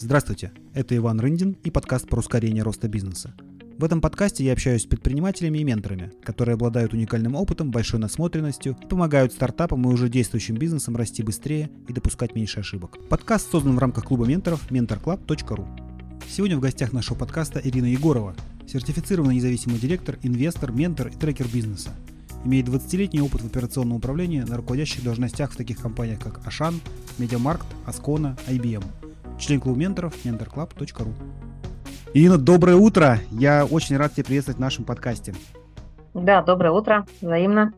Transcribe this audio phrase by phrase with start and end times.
[0.00, 3.34] Здравствуйте, это Иван Рындин и подкаст про ускорение роста бизнеса.
[3.78, 8.76] В этом подкасте я общаюсь с предпринимателями и менторами, которые обладают уникальным опытом, большой насмотренностью
[8.88, 12.96] помогают стартапам и уже действующим бизнесам расти быстрее и допускать меньше ошибок.
[13.08, 15.66] Подкаст создан в рамках клуба менторов mentorclub.ru.
[16.28, 18.36] Сегодня в гостях нашего подкаста Ирина Егорова,
[18.68, 21.90] сертифицированный независимый директор, инвестор, ментор и трекер бизнеса.
[22.44, 26.80] Имеет 20-летний опыт в операционном управлении на руководящих должностях в таких компаниях, как Ашан,
[27.18, 28.84] Медиамаркт, Аскона, IBM.
[29.38, 31.14] Член клуба менторов mentorclub.ru.
[32.12, 33.20] Ирина, доброе утро!
[33.30, 35.32] Я очень рад тебя приветствовать в нашем подкасте.
[36.12, 37.72] Да, доброе утро, взаимно.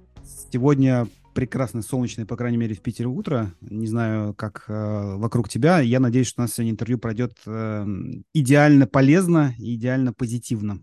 [0.51, 3.53] Сегодня прекрасное солнечное, по крайней мере, в Питере утро.
[3.61, 5.81] Не знаю, как э, вокруг тебя.
[5.81, 7.87] Я надеюсь, что у нас сегодня интервью пройдет э,
[8.33, 10.81] идеально полезно и идеально позитивно.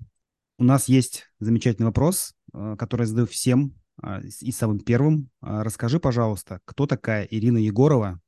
[0.60, 3.74] У нас есть замечательный вопрос, э, который я задаю всем
[4.04, 5.32] э, и самым первым.
[5.42, 8.20] Э, расскажи, пожалуйста, кто такая Ирина Егорова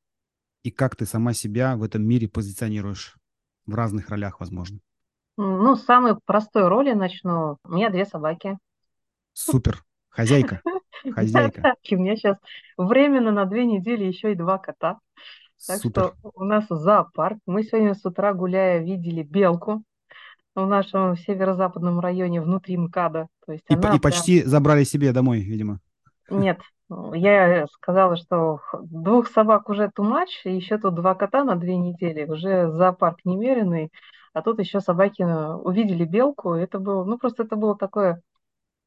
[0.64, 3.16] и как ты сама себя в этом мире позиционируешь
[3.66, 4.80] в разных ролях, возможно?
[5.38, 7.58] Ну, с самой простой роли начну.
[7.64, 8.58] У меня две собаки.
[9.34, 9.84] Супер.
[10.10, 10.62] Хозяйка.
[11.14, 11.76] Хозяйка.
[11.92, 12.38] У меня сейчас
[12.78, 15.00] временно на две недели еще и два кота.
[15.66, 16.14] Так Супер.
[16.20, 17.38] что у нас зоопарк.
[17.46, 19.84] Мы сегодня с утра гуляя видели белку
[20.56, 23.28] в нашем северо-западном районе внутри МКАДа.
[23.46, 25.80] То есть И, она по- и прям- почти забрали себе домой, видимо.
[26.30, 26.60] Нет,
[27.14, 32.26] я сказала, что двух собак уже much, и еще тут два кота на две недели,
[32.26, 33.92] уже зоопарк немеренный,
[34.34, 38.22] а тут еще собаки э, увидели белку, это было, ну просто это было такое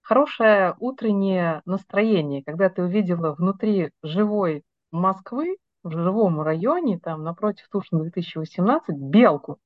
[0.01, 8.03] хорошее утреннее настроение, когда ты увидела внутри живой Москвы, в живом районе, там напротив Тушина
[8.03, 9.59] 2018, белку,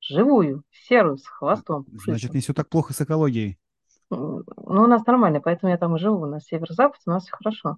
[0.00, 1.86] живую, серую, с хвостом.
[2.04, 3.58] Значит, не все так плохо с экологией.
[4.14, 6.22] М, Ну, у нас нормально, поэтому я там и живу.
[6.22, 7.76] У нас северо-запад, у нас все хорошо.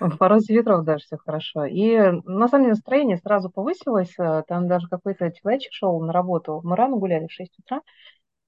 [0.00, 1.64] В порозе ветров даже все хорошо.
[1.66, 4.14] И на самом деле настроение сразу повысилось.
[4.18, 6.60] э, Там даже какой-то человечек шел на работу.
[6.64, 7.82] Мы рано гуляли в 6 утра.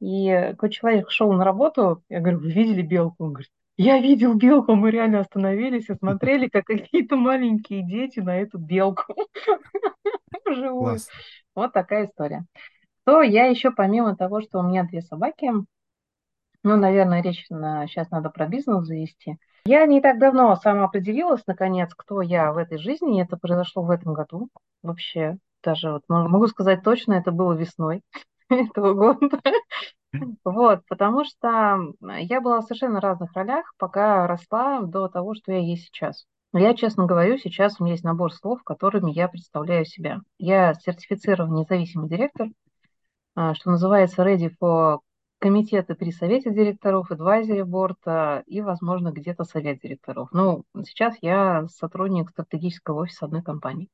[0.01, 2.03] И какой человек шел на работу.
[2.11, 3.25] Я говорю, вы видели белку?
[3.25, 4.75] Он говорит, я видел белку.
[4.75, 9.15] Мы реально остановились и смотрели, как какие-то маленькие дети на эту белку.
[10.79, 11.01] Класс.
[11.55, 12.45] Вот такая история.
[13.05, 15.51] То я еще, помимо того, что у меня две собаки,
[16.65, 19.37] ну, наверное, речь сейчас надо про бизнес завести.
[19.67, 23.19] Я не так давно сама определилась, наконец, кто я в этой жизни.
[23.19, 24.49] и Это произошло в этом году.
[24.83, 28.03] Вообще, даже вот мо- могу сказать точно, это было весной
[28.51, 29.39] этого года.
[30.45, 35.59] Вот, потому что я была в совершенно разных ролях, пока росла до того, что я
[35.59, 36.25] есть сейчас.
[36.53, 40.21] Я, честно говорю, сейчас у меня есть набор слов, которыми я представляю себя.
[40.39, 42.49] Я сертифицированный независимый директор,
[43.35, 45.01] а, что называется Ready for
[45.45, 50.31] комитеты при совете директоров, advisory board а, и, возможно, где-то совет директоров.
[50.33, 53.91] Ну, сейчас я сотрудник стратегического офиса одной компании.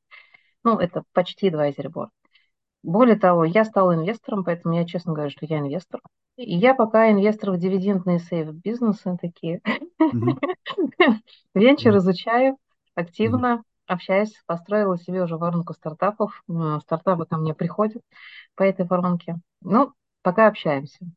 [0.62, 2.10] Ну, это почти advisory board.
[2.84, 6.00] Более того, я стала инвестором, поэтому я честно говорю, что я инвестор.
[6.37, 9.60] И я пока инвестор в дивидендные сейф бизнесы такие.
[11.56, 12.59] Венчур изучаю
[12.94, 16.44] активно, общаюсь, построила себе уже воронку стартапов.
[16.83, 18.05] Стартапы ко мне приходят
[18.55, 19.34] по этой воронке.
[19.62, 21.10] Ну, пока общаемся.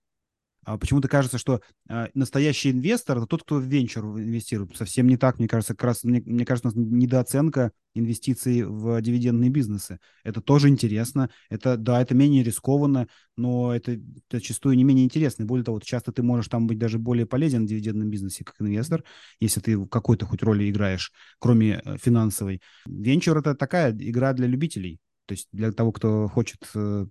[0.65, 4.75] А почему-то кажется, что э, настоящий инвестор это тот, кто в венчур инвестирует.
[4.77, 9.01] Совсем не так, мне кажется, как раз, мне, мне кажется, у нас недооценка инвестиций в
[9.01, 9.99] дивидендные бизнесы.
[10.23, 11.29] Это тоже интересно.
[11.49, 13.07] Это, да, это менее рискованно,
[13.37, 13.99] но это
[14.31, 15.43] зачастую не менее интересно.
[15.43, 18.55] И более того, часто ты можешь там быть даже более полезен в дивидендном бизнесе как
[18.59, 19.03] инвестор,
[19.39, 22.61] если ты в какой-то хоть роли играешь, кроме э, финансовой.
[22.85, 24.99] Венчур это такая игра для любителей.
[25.25, 27.05] То есть для того, кто хочет э,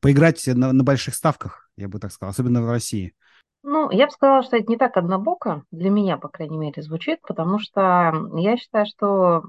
[0.00, 3.14] поиграть на, на больших ставках, я бы так сказал, особенно в России.
[3.62, 7.20] Ну, я бы сказала, что это не так однобоко, для меня, по крайней мере, звучит,
[7.22, 9.44] потому что я считаю, что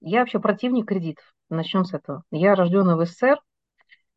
[0.00, 1.24] я вообще противник кредитов.
[1.48, 2.24] Начнем с этого.
[2.30, 3.38] Я рожденная в СССР,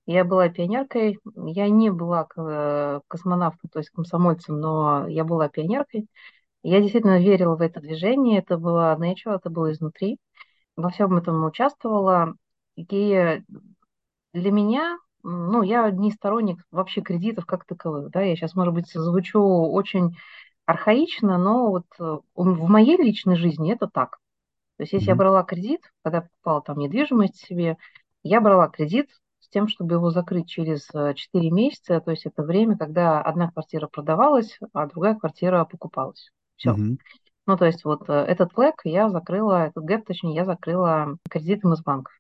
[0.06, 6.08] я была пионеркой, я не была э, космонавтом, то есть комсомольцем, но я была пионеркой.
[6.64, 10.18] Я действительно верила в это движение, это было nature, это было изнутри.
[10.76, 12.36] Во всем этом участвовала.
[12.78, 13.42] И
[14.34, 18.90] для меня, ну, я не сторонник вообще кредитов как таковых, да, я сейчас, может быть,
[18.92, 20.16] звучу очень
[20.66, 24.18] архаично, но вот э, в моей личной жизни это так.
[24.78, 25.20] То есть если я Мгм.
[25.20, 27.78] брала кредит, когда покупала там недвижимость себе,
[28.24, 29.10] я брала кредит
[29.40, 33.52] с тем, чтобы его закрыть через э, 4 месяца, то есть это время, когда одна
[33.52, 36.32] квартира продавалась, а другая квартира покупалась.
[36.58, 36.78] Все.
[36.78, 36.98] Мгм.
[37.48, 41.74] Ну, то есть вот э, этот флэк я закрыла, этот гэп, точнее, я закрыла кредитом
[41.74, 42.14] из банков.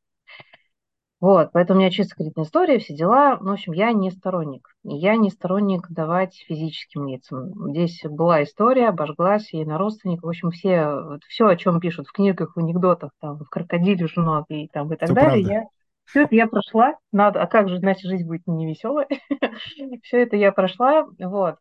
[1.20, 3.38] Вот, поэтому у меня чисто кредитная история, все дела.
[3.42, 4.76] Ну, в общем, я не сторонник.
[4.84, 7.72] Я не сторонник давать физическим лицам.
[7.72, 10.26] Здесь была история, обожглась, и на родственников.
[10.26, 14.46] В общем, все, все, о чем пишут в книгах, в анекдотах, там, в крокодиле жена
[14.50, 15.54] и, там, и так Всё далее, правда.
[15.54, 15.64] я
[16.06, 16.94] Все это я прошла.
[17.12, 19.08] Надо, а как же, иначе жизнь будет не веселая.
[20.04, 21.08] Все это я прошла.
[21.18, 21.56] Вот.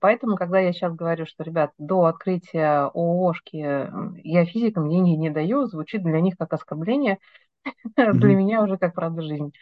[0.00, 3.90] Поэтому, когда я сейчас говорю, что, ребят, до открытия ООшки
[4.22, 7.18] я физикам деньги не даю, звучит для них как оскорбление,
[7.96, 9.52] для меня уже как правда жизнь.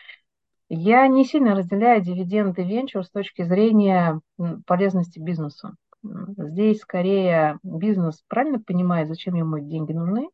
[0.69, 4.21] Я не сильно разделяю дивиденды венчур с точки зрения
[4.67, 5.77] полезности бизнесу.
[6.03, 10.31] Здесь скорее бизнес правильно понимает, зачем ему эти деньги нужны,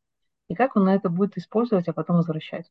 [0.48, 2.70] и как он на это будет использовать, а потом возвращать.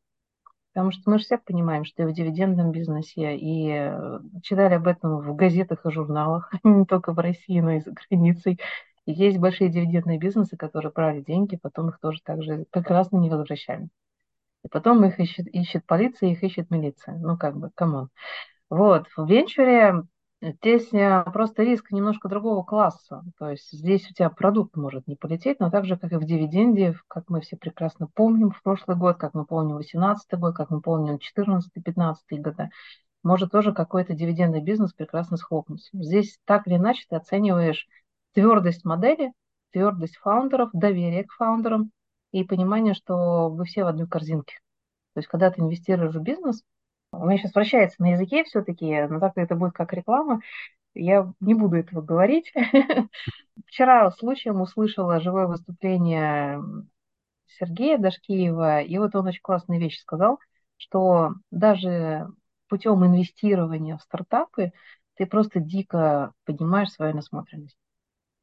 [0.74, 4.88] Потому что мы же все понимаем, что и в дивидендном бизнесе, и э, читали об
[4.88, 8.60] этом в газетах и журналах, не только в России, но и за границей.
[9.06, 13.90] Есть большие дивидендные бизнесы, которые брали деньги, потом их тоже так же прекрасно не возвращали.
[14.68, 17.16] И потом их ищет, ищет полиция, их ищет милиция.
[17.16, 18.10] Ну, как бы, come on.
[18.70, 20.04] Вот, в венчуре
[20.40, 20.90] Здесь
[21.34, 23.24] просто риск немножко другого класса.
[23.40, 26.26] То есть здесь у тебя продукт может не полететь, но так же, как и в
[26.26, 30.70] дивиденде, как мы все прекрасно помним в прошлый год, как мы помним 2018 год, как
[30.70, 32.70] мы помним 2014-2015 года,
[33.24, 35.90] может тоже какой-то дивидендный бизнес прекрасно схлопнуться.
[35.94, 37.88] Здесь так или иначе ты оцениваешь
[38.36, 39.34] твердость модели,
[39.72, 41.90] твердость фаундеров, доверие к фаундерам
[42.32, 44.60] и понимание, что вы все в одной корзинке.
[45.14, 46.64] То есть когда ты инвестируешь в бизнес,
[47.12, 50.42] у меня сейчас вращается на языке все-таки, но так это будет как реклама.
[50.94, 52.52] Я не буду этого говорить.
[53.66, 56.62] Вчера случаем услышала живое выступление
[57.48, 60.40] Сергея Дашкиева, и вот он очень классную вещь сказал,
[60.78, 62.28] что даже
[62.68, 64.72] путем инвестирования в стартапы
[65.16, 67.78] ты просто дико поднимаешь свою насмотренность.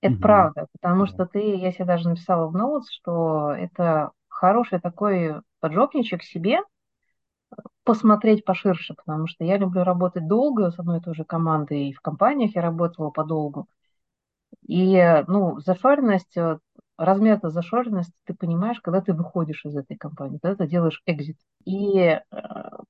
[0.05, 0.21] Это mm-hmm.
[0.21, 6.23] правда, потому что ты, я себе даже написала в ноутс, что это хороший такой поджопничек
[6.23, 6.59] себе,
[7.85, 11.95] посмотреть поширше, потому что я люблю работать долго с одной и той же командой, и
[11.95, 13.67] в компаниях я работала подолгу.
[14.67, 16.59] И, ну, зашоренность, э,
[16.99, 21.39] размер этой зашоренности ты понимаешь, когда ты выходишь из этой компании, когда ты делаешь экзит.
[21.65, 22.21] И э,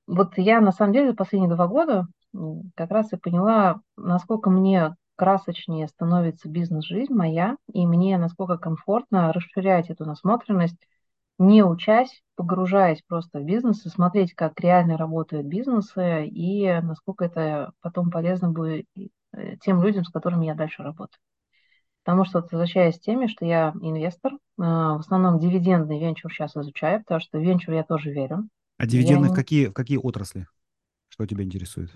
[0.05, 2.07] вот я, на самом деле, последние два года
[2.75, 9.89] как раз и поняла, насколько мне красочнее становится бизнес-жизнь моя, и мне насколько комфортно расширять
[9.89, 10.77] эту насмотренность
[11.37, 17.71] не учась, погружаясь просто в бизнес и смотреть, как реально работают бизнесы и насколько это
[17.81, 18.85] потом полезно будет
[19.33, 21.19] э, тем людям, с которыми я дальше работаю.
[22.03, 26.99] Потому что, возвращаясь к теме, что я инвестор, э, в основном дивидендный венчур сейчас изучаю,
[26.99, 28.47] потому что в венчур я тоже верю.
[28.77, 29.33] А дивиденды я...
[29.33, 30.47] в, какие, в какие отрасли?
[31.09, 31.91] Что тебя интересует?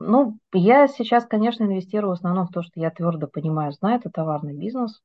[0.00, 4.10] Ну, я сейчас, конечно, инвестирую в основном в то, что я твердо понимаю, знаю, это
[4.10, 5.00] товарный бизнес.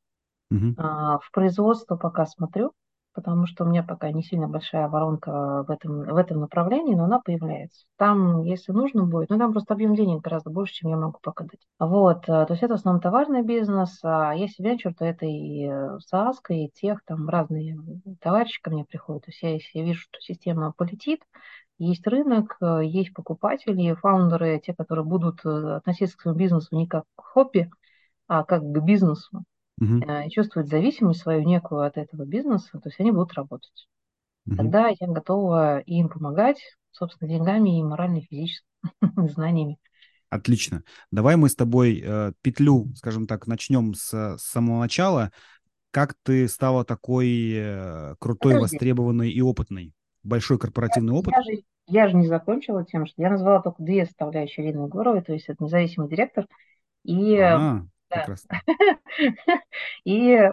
[0.52, 0.76] Угу.
[0.78, 2.74] В производство пока смотрю,
[3.14, 7.06] потому что у меня пока не сильно большая воронка в этом, в этом направлении, но
[7.06, 7.86] она появляется.
[7.98, 11.44] Там, если нужно будет, ну там просто объем денег гораздо больше, чем я могу пока
[11.44, 11.60] дать.
[11.80, 15.68] Вот, э, то есть это в основном товарный бизнес, а если венчур, то это и
[15.68, 17.78] SaaS, и тех, там разные
[18.22, 19.26] товарищи ко мне приходят.
[19.26, 21.22] То есть я, если я вижу, что система полетит,
[21.80, 26.88] есть рынок, э, есть покупатели, фаундеры, те, которые будут э, относиться к своему бизнесу не
[26.88, 27.72] как к хобби,
[28.28, 29.44] а как к бизнесу,
[29.82, 29.98] угу.
[29.98, 33.88] и чувствуют зависимость свою некую от этого бизнеса, то есть они будут работать.
[34.46, 34.58] Угу.
[34.58, 36.60] Тогда я готова им помогать,
[36.92, 38.68] собственно, деньгами и морально, и физически,
[39.16, 39.80] знаниями.
[40.30, 40.84] Отлично.
[41.12, 45.32] Давай мы с тобой э, петлю, скажем так, начнем с, с самого начала.
[45.92, 48.76] Как ты стала такой э, крутой, Подожди.
[48.76, 49.94] востребованной и опытной?
[50.24, 51.34] Большой корпоративный опыт?
[51.36, 55.22] Я же, я же не закончила тем, что я назвала только две составляющие Ирины Егоровой,
[55.22, 56.46] то есть это независимый директор
[57.04, 58.60] и а, Прекрасно.
[60.04, 60.44] И э,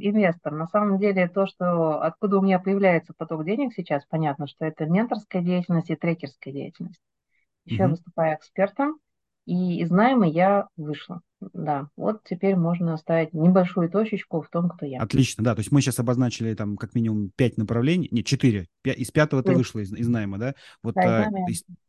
[0.00, 0.52] инвестор.
[0.52, 4.86] На самом деле то, что откуда у меня появляется поток денег сейчас, понятно, что это
[4.86, 7.00] менторская деятельность и трекерская деятельность.
[7.64, 7.92] Еще угу.
[7.92, 8.98] выступаю экспертом,
[9.44, 11.22] и из найма я вышла.
[11.52, 15.00] Да, вот теперь можно оставить небольшую точечку в том, кто я.
[15.00, 15.54] Отлично, да.
[15.54, 18.68] То есть мы сейчас обозначили там как минимум пять направлений, не, четыре.
[18.84, 20.54] Из пятого ты вышла из, из найма, да?
[20.82, 21.30] Вот да, а,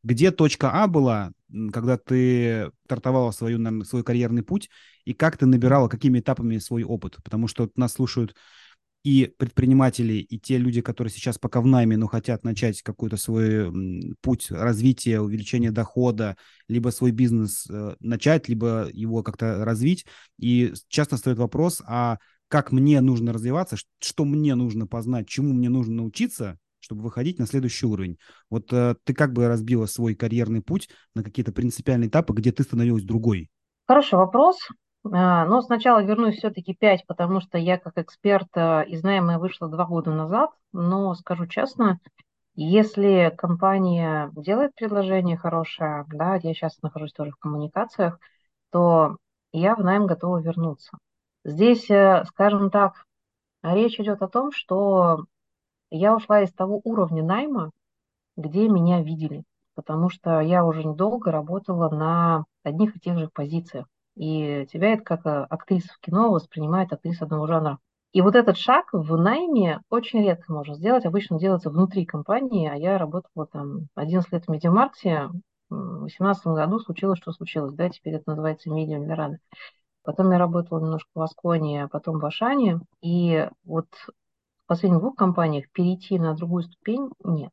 [0.04, 1.32] где точка А была,
[1.72, 4.70] когда ты стартовала свою, свой карьерный путь,
[5.06, 7.18] и как ты набирала, какими этапами свой опыт?
[7.24, 8.36] Потому что нас слушают
[9.04, 13.72] и предприниматели, и те люди, которые сейчас пока в найме, но хотят начать какой-то свой
[14.22, 16.38] путь развития, увеличения дохода,
[16.70, 20.06] либо свой бизнес э, начать, либо его как-то развить.
[20.40, 22.18] И часто стоит вопрос, а
[22.48, 27.46] как мне нужно развиваться, что мне нужно познать, чему мне нужно научиться, чтобы выходить на
[27.46, 28.18] следующий уровень.
[28.50, 32.64] Вот э, ты как бы разбила свой карьерный путь на какие-то принципиальные этапы, где ты
[32.64, 33.50] становилась другой?
[33.86, 34.58] Хороший вопрос.
[35.12, 39.68] А, но сначала вернусь все-таки 5, потому что я как эксперт э, из найма вышла
[39.68, 40.52] два года назад.
[40.72, 42.00] Но скажу честно,
[42.56, 48.20] если компания делает предложение хорошее, да, я сейчас нахожусь тоже в коммуникациях,
[48.72, 49.18] то
[49.54, 50.98] я в найм готова вернуться.
[51.46, 53.06] Здесь, э, скажем так,
[53.64, 55.26] речь идет о том, что
[55.92, 57.72] я ушла из того уровня найма,
[58.38, 59.44] где меня видели,
[59.76, 63.88] потому что я уже недолго работала на одних и тех же позициях.
[64.16, 67.80] И тебя это как э, актриса в кино воспринимает актриса одного жанра.
[68.14, 71.06] И вот этот шаг в найме очень редко можно сделать.
[71.06, 75.30] Обычно делается внутри компании, а я работала там 11 лет в Медиамаркте.
[75.70, 77.74] В 2018 году случилось, что случилось.
[77.74, 79.40] Да, теперь это называется медиа Мирана.
[80.04, 82.82] Потом я работала немножко в Асконе, а потом в Ашане.
[83.02, 87.52] И вот в последних двух компаниях перейти на другую ступень нет.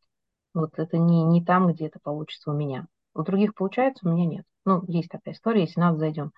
[0.53, 2.87] Вот это не, не там, где это получится у меня.
[3.15, 4.45] У других получается, у меня нет.
[4.65, 6.33] Ну, есть такая история, если надо, зайдем.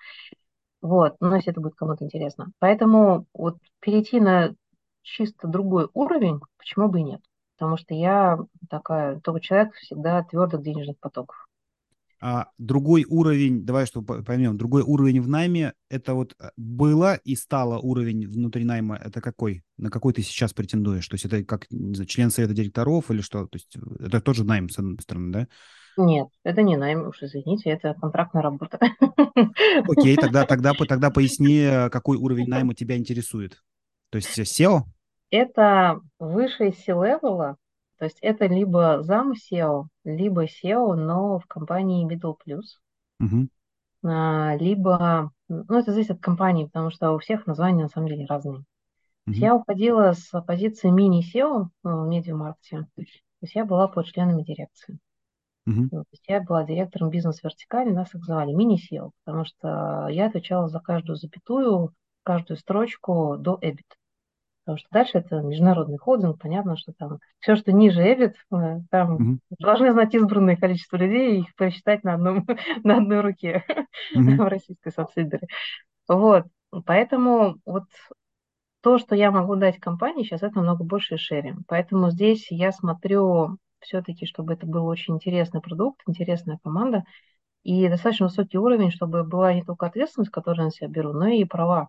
[0.80, 2.50] Вот, но если это будет кому-то интересно.
[2.58, 4.54] Поэтому вот перейти на
[5.02, 7.20] чисто другой уровень, почему бы и нет?
[7.56, 8.38] Потому что я
[8.68, 11.46] такая, такой человек всегда твердых денежных потоков.
[12.24, 17.34] А другой уровень, давай что поймем, другой уровень в найме, это вот э, было и
[17.34, 19.64] стало уровень внутри найма, это какой?
[19.76, 21.08] На какой ты сейчас претендуешь?
[21.08, 23.48] То есть это как не знаю, член совета директоров или что?
[23.48, 25.48] То есть э, это тоже найм, с одной стороны, да?
[25.96, 28.78] Нет, это не найм, уж извините, это контрактная работа.
[29.88, 33.62] Окей, тогда, тогда, тогда поясни, какой уровень найма тебя интересует.
[34.10, 34.82] То есть SEO?
[35.30, 37.56] Это выше C-левела,
[37.98, 42.64] то есть это либо зам SEO, либо SEO, но в компании Middle Plus.
[43.20, 43.48] Угу.
[44.58, 48.64] Либо, ну это зависит от компании, потому что у всех названия на самом деле разные.
[49.26, 49.36] Угу.
[49.36, 53.02] Я уходила с позиции мини-SEO в медиамаркете, то
[53.42, 54.98] есть я была под членами дирекции.
[55.68, 55.88] Uh-huh.
[55.90, 60.80] То есть я была директором бизнес-вертикали, нас их звали мини-SEO, потому что я отвечала за
[60.80, 61.92] каждую запятую,
[62.24, 63.86] каждую строчку до EBIT.
[64.64, 69.16] Потому что дальше это международный холдинг, понятно, что там все, что ниже EBIT, э, там
[69.16, 69.56] uh-huh.
[69.58, 72.46] должны знать избранное количество людей и их посчитать на, одном,
[72.84, 73.64] на одной руке
[74.16, 74.36] uh-huh.
[74.36, 75.40] в российской субсидии.
[76.08, 76.46] Вот,
[76.84, 77.84] поэтому вот
[78.82, 81.60] то, что я могу дать компании, сейчас это намного больше шеринг.
[81.68, 87.04] Поэтому здесь я смотрю все-таки, чтобы это был очень интересный продукт, интересная команда
[87.62, 91.28] и достаточно высокий уровень, чтобы была не только ответственность, которую я на себя беру, но
[91.28, 91.88] и права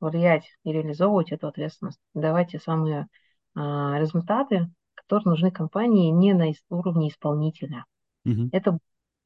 [0.00, 3.08] влиять и реализовывать эту ответственность, давать те самые
[3.54, 7.84] а, результаты, которые нужны компании не на уровне исполнителя.
[8.24, 8.50] Угу.
[8.52, 8.78] Это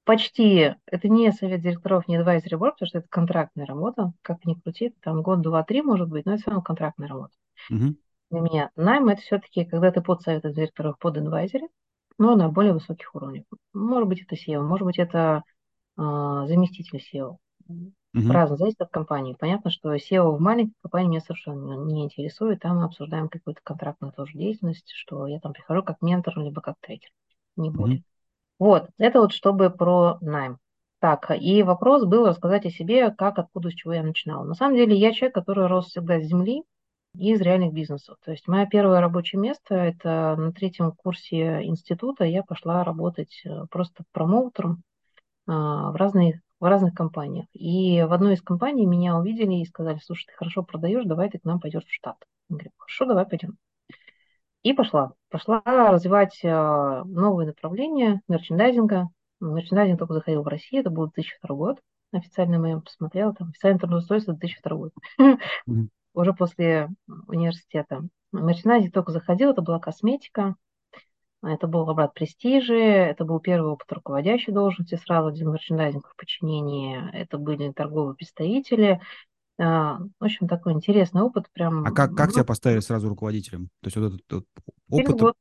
[0.04, 4.54] почти, это не совет директоров, не advisory board, потому что это контрактная работа, как ни
[4.54, 7.34] крути, там год, два, три может быть, но это все равно контрактная работа.
[7.70, 7.96] Угу.
[8.30, 11.68] Для меня найм это все-таки, когда ты под советом директоров, под advisory,
[12.18, 13.44] но на более высоких уровнях.
[13.72, 15.42] Может быть, это SEO, может быть, это
[15.96, 17.36] э, заместитель SEO.
[18.14, 18.30] Угу.
[18.30, 19.36] Разно, зависит от компании.
[19.38, 22.60] Понятно, что SEO в маленькой компании меня совершенно не интересует.
[22.60, 26.76] Там мы обсуждаем какую-то контрактную тоже деятельность, что я там прихожу как ментор, либо как
[26.80, 27.10] трекер.
[27.56, 27.98] Не более.
[27.98, 28.04] Угу.
[28.58, 30.58] Вот, это вот чтобы про найм.
[31.00, 34.44] Так, и вопрос был рассказать о себе, как, откуда, с чего я начинала.
[34.44, 36.62] На самом деле я человек, который рос всегда с земли,
[37.14, 38.16] из реальных бизнесов.
[38.24, 43.66] То есть мое первое рабочее место– это на третьем курсе института я пошла работать э,
[43.70, 44.82] просто промоутером
[45.46, 47.46] а, в разных, в разных компаниях.
[47.52, 51.38] И в одной из компаний меня увидели и сказали, слушай, ты хорошо продаешь, давай ты
[51.38, 52.16] к нам пойдешь в штат.
[52.48, 53.56] Я говорю, хорошо, давай пойдем.
[54.62, 55.12] И пошла.
[55.28, 59.08] Пошла развивать э, новые направления мерчендайзинга.
[59.40, 61.78] Мерчендайзинг только заходил в Россию, это был 2002 год.
[62.12, 64.92] Официально мы посмотрела, там официальное трудоустройство 2002 год.
[66.14, 66.88] Уже после
[67.26, 68.06] университета.
[68.32, 70.56] Мерчендайзинг только заходил, это была косметика,
[71.42, 77.10] это был обрат престижи, это был первый опыт руководящей должности сразу один мерчендайзинг в подчинении,
[77.12, 79.00] это были торговые представители.
[79.58, 81.46] А, в общем, такой интересный опыт.
[81.52, 83.68] Прям, а как, как ну, тебя поставили сразу руководителем?
[83.80, 84.46] То есть вот этот
[84.88, 85.36] опыт...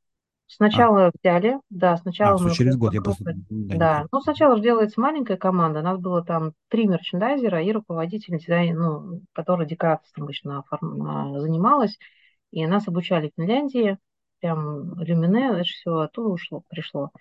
[0.51, 0.55] Год.
[0.55, 1.11] Сначала а.
[1.21, 2.39] взяли, да, сначала...
[2.39, 3.23] А, мы через год, я просто...
[3.49, 8.37] Да, ну сначала же делается маленькая команда, у нас было там три мерчендайзера и руководитель
[8.37, 10.63] дизайн, ну, который декорацией обычно
[11.39, 11.97] занималась,
[12.51, 13.97] и нас обучали в Финляндии,
[14.39, 17.11] прям люмине, это все оттуда ушло, пришло.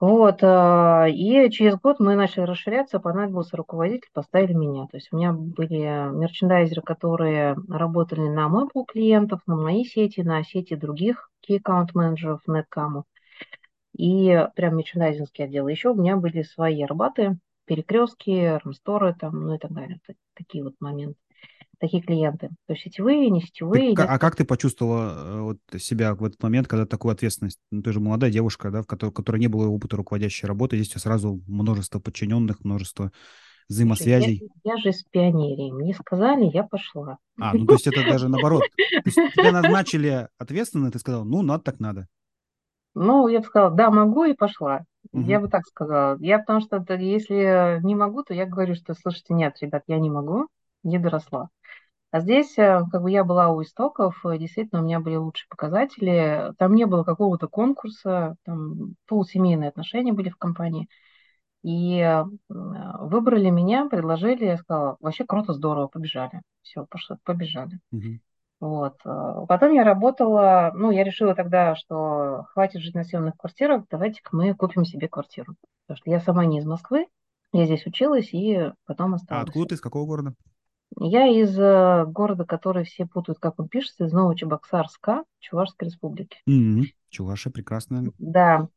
[0.00, 4.86] Вот, а, и через год мы начали расширяться, понадобился руководитель, поставили меня.
[4.86, 5.76] То есть у меня были
[6.16, 11.88] мерчендайзеры, которые работали на мой пул клиентов, на мои сети, на сети других key account
[11.94, 13.02] менеджеров Netcam.
[13.96, 15.66] И прям мерчендайзинский отдел.
[15.68, 20.00] Еще у меня были свои арбаты, перекрестки, рамсторы там, ну и так далее.
[20.34, 21.16] Такие вот моменты
[21.80, 22.50] такие клиенты.
[22.66, 23.96] То есть сетевые, не сетевые.
[23.96, 27.58] Ты, а как ты почувствовала э, вот, себя в этот момент, когда такую ответственность?
[27.70, 30.76] Ну, ты же молодая девушка, да, в которой, в которой не было опыта руководящей работы,
[30.76, 33.12] здесь у тебя сразу множество подчиненных, множество
[33.70, 34.50] взаимосвязей.
[34.64, 35.72] Я, я же с пионерией.
[35.72, 37.18] Мне сказали, я пошла.
[37.40, 38.64] А, ну то есть это даже наоборот.
[39.04, 42.06] Тебя назначили ответственно, ты сказал, ну, надо так надо.
[42.94, 44.84] Ну, я бы сказала, да, могу, и пошла.
[45.12, 45.22] Угу.
[45.22, 46.18] Я бы так сказала.
[46.20, 50.10] Я потому что если не могу, то я говорю, что, слушайте, нет, ребят, я не
[50.10, 50.48] могу,
[50.82, 51.48] не доросла.
[52.10, 55.46] А здесь, э, как бы я была у истоков, э, действительно, у меня были лучшие
[55.48, 56.52] показатели.
[56.58, 60.88] Там не было какого-то конкурса, там полусемейные отношения были в компании.
[61.62, 66.42] И э, выбрали меня, предложили, я сказала, вообще круто, здорово, побежали.
[66.62, 67.78] Все, пошло, побежали.
[67.90, 68.20] Мгм.
[68.60, 68.96] Вот.
[69.04, 74.36] а Потом я работала, ну, я решила тогда, что хватит жить на съемных квартирах, давайте-ка
[74.36, 75.54] мы купим себе квартиру.
[75.86, 77.06] Потому что я сама не из Москвы,
[77.52, 79.48] я здесь училась и потом А осталась.
[79.48, 80.34] откуда ты, из какого города?
[80.98, 86.38] Я из э, города, который все путают, как он пишется, из Новочебоксарска, Чувашской республики.
[86.46, 86.84] Мгм.
[87.08, 88.10] Чуваша, прекрасная.
[88.18, 88.68] Да.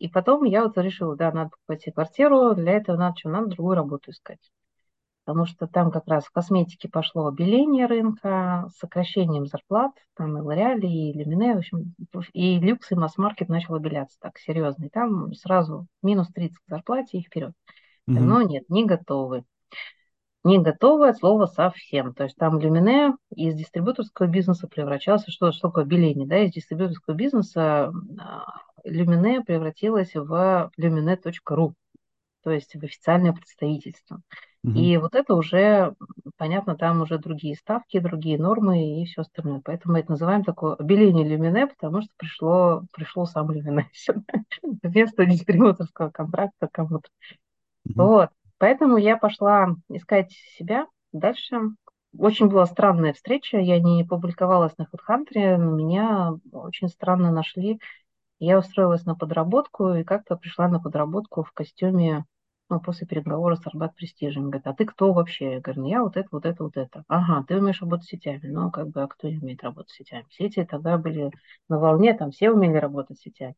[0.00, 3.76] И потом я вот решила, да, надо покупать квартиру, для этого надо что, надо другую
[3.76, 4.50] работу искать.
[5.24, 10.40] Потому что там как раз в косметике пошло обеление рынка с сокращением зарплат, там и
[10.40, 11.94] Лореаль, и Люмине, в общем,
[12.32, 14.86] и люкс, и масс-маркет начал обеляться так серьезно.
[14.86, 17.52] И там сразу минус 30 к зарплате и вперед.
[18.06, 18.26] Мгм.
[18.26, 19.44] Но нет, не готовы.
[20.42, 22.14] Не готовы от слова совсем.
[22.14, 27.14] То есть там Люмине из дистрибьюторского бизнеса превращался, что, что такое обеление, да, из дистрибьюторского
[27.14, 28.44] бизнеса а,
[28.84, 31.74] Люмине превратилось в lumine.ru,
[32.42, 34.22] то есть в официальное представительство.
[34.62, 34.78] Мгм.
[34.78, 35.94] И вот это уже,
[36.38, 39.60] понятно, там уже другие ставки, другие нормы и все остальное.
[39.62, 44.22] Поэтому мы это называем такое обеление люмине, потому что пришло, пришло сам люмине сюда,
[44.62, 47.08] вместо дистрибьюторского контракта кому-то.
[47.84, 48.06] Мгм.
[48.06, 48.30] Вот.
[48.60, 51.56] Поэтому я пошла искать себя дальше.
[52.16, 53.56] Очень была странная встреча.
[53.56, 57.80] Я не публиковалась на HeadHunter, но меня очень странно нашли.
[58.38, 62.26] Я устроилась на подработку и как-то пришла на подработку в костюме
[62.68, 64.50] ну, после переговора с Арбат Престижем.
[64.50, 65.54] Говорит, а ты кто вообще?
[65.54, 67.04] Я говорю, ну, я вот это, вот это, вот это.
[67.08, 68.46] Ага, ты умеешь работать с сетями.
[68.46, 70.26] Ну, как бы, а кто не умеет работать с сетями?
[70.28, 71.30] Сети тогда были
[71.70, 73.54] на волне, там все умели работать с сетями.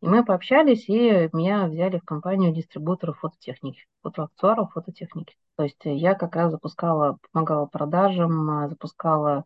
[0.00, 5.34] И мы пообщались, и меня взяли в компанию дистрибуторов фототехники, фотоаксессуаров фототехники.
[5.56, 9.44] То есть я как раз запускала, помогала продажам, а, запускала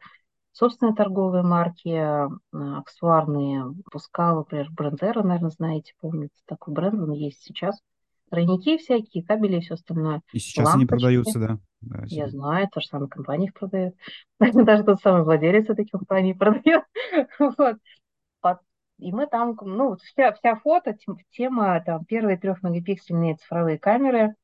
[0.52, 7.42] собственные торговые марки, а, аксессуарные, пускала, например, Брендера, наверное, знаете, помните, такой бренд, он есть
[7.42, 7.78] сейчас.
[8.30, 10.20] Тройники всякие, кабели и все остальное.
[10.32, 10.88] И сейчас они Лампочки.
[10.88, 11.58] продаются, да.
[11.80, 13.94] Да, Я знаю, та же самая компания их продает.
[14.40, 16.82] Даже тот самый владелец этой компании продает.
[17.38, 17.76] Вот.
[18.98, 24.34] И мы там, ну, вот вся, вся фото, тем- тема, там, первые трехмегапиксельные цифровые камеры,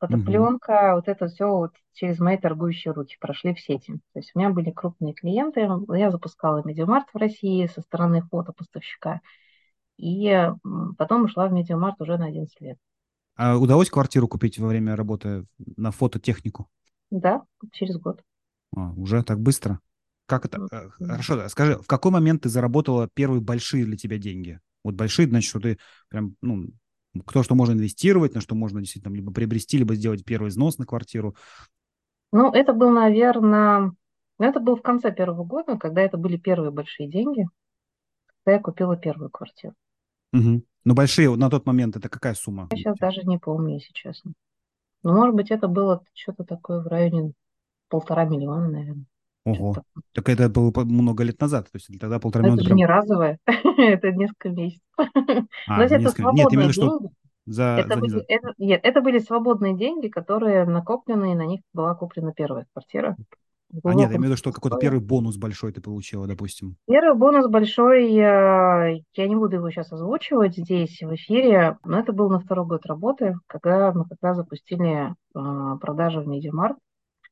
[0.00, 3.94] фотопленка, вот это все вот через мои торгующие руки прошли в сети.
[4.14, 8.22] То есть у меня были крупные клиенты, я запускала Media Markt в России со стороны
[8.22, 9.20] фотопоставщика,
[9.98, 10.50] и
[10.98, 12.78] потом ушла в Media Markt уже на 11 лет.
[13.36, 16.68] А удалось квартиру купить во время работы на фототехнику?
[17.10, 18.20] Да, через год.
[18.76, 19.80] А, уже так быстро?
[20.26, 20.66] Как это?
[20.70, 20.88] Э.
[21.04, 24.60] Хорошо, скажи, в какой момент ты заработала первые большие для тебя деньги?
[24.82, 26.68] Вот большие, значит, что ты прям, ну,
[27.32, 30.86] то, что можно инвестировать, на что можно действительно либо приобрести, либо сделать первый взнос на
[30.86, 31.36] квартиру.
[32.32, 33.92] Ну, это был, наверное,
[34.38, 37.46] ну, это был в конце первого года, когда это были первые большие деньги,
[38.42, 39.74] когда я купила первую квартиру.
[40.32, 40.64] Мгм.
[40.84, 42.68] Ну, большие на тот момент это какая сумма?
[42.72, 44.32] Я сейчас даже не помню, если честно.
[45.02, 47.32] Но, может быть, это было что-то такое в районе
[47.88, 49.04] полтора миллиона, наверное.
[49.44, 49.74] Ого.
[49.74, 49.84] Такое.
[50.14, 53.38] Так это было много лет назад, то есть тогда полтора Но миллиона это не разовое,
[53.46, 54.82] это несколько месяцев.
[55.68, 57.14] А, Но если это несколько- Нет, именно свободные что деньги,
[57.46, 61.60] за, это за- были, это, нет, это были свободные деньги, которые накоплены, и на них
[61.74, 63.16] была куплена первая квартира.
[63.82, 66.76] А нет, я имею в виду, что какой-то первый бонус большой ты получила, допустим.
[66.86, 72.12] Первый бонус большой, э, я не буду его сейчас озвучивать здесь в эфире, но это
[72.12, 76.76] был на второй год работы, когда мы как раз запустили э, продажи в Media Markt.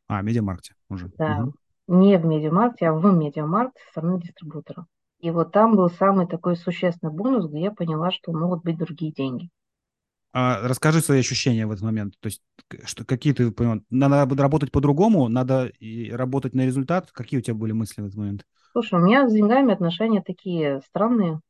[0.08, 1.10] А, в Медиамаркте уже.
[1.16, 1.52] Да, Мгм.
[1.92, 4.86] Не в Медиамаркте, а в Media Markt со стороны дистрибьютора.
[5.20, 9.12] И вот там был самый такой существенный бонус, где я поняла, что могут быть другие
[9.12, 9.50] деньги.
[10.32, 12.14] А расскажи свои ощущения в этот момент.
[12.18, 12.42] То есть,
[12.84, 13.82] что, какие ты понял?
[13.90, 17.12] Надо работать по-другому, надо и работать на результат.
[17.12, 18.46] Какие у тебя были мысли в этот момент?
[18.72, 21.40] Слушай, у меня с деньгами отношения такие странные,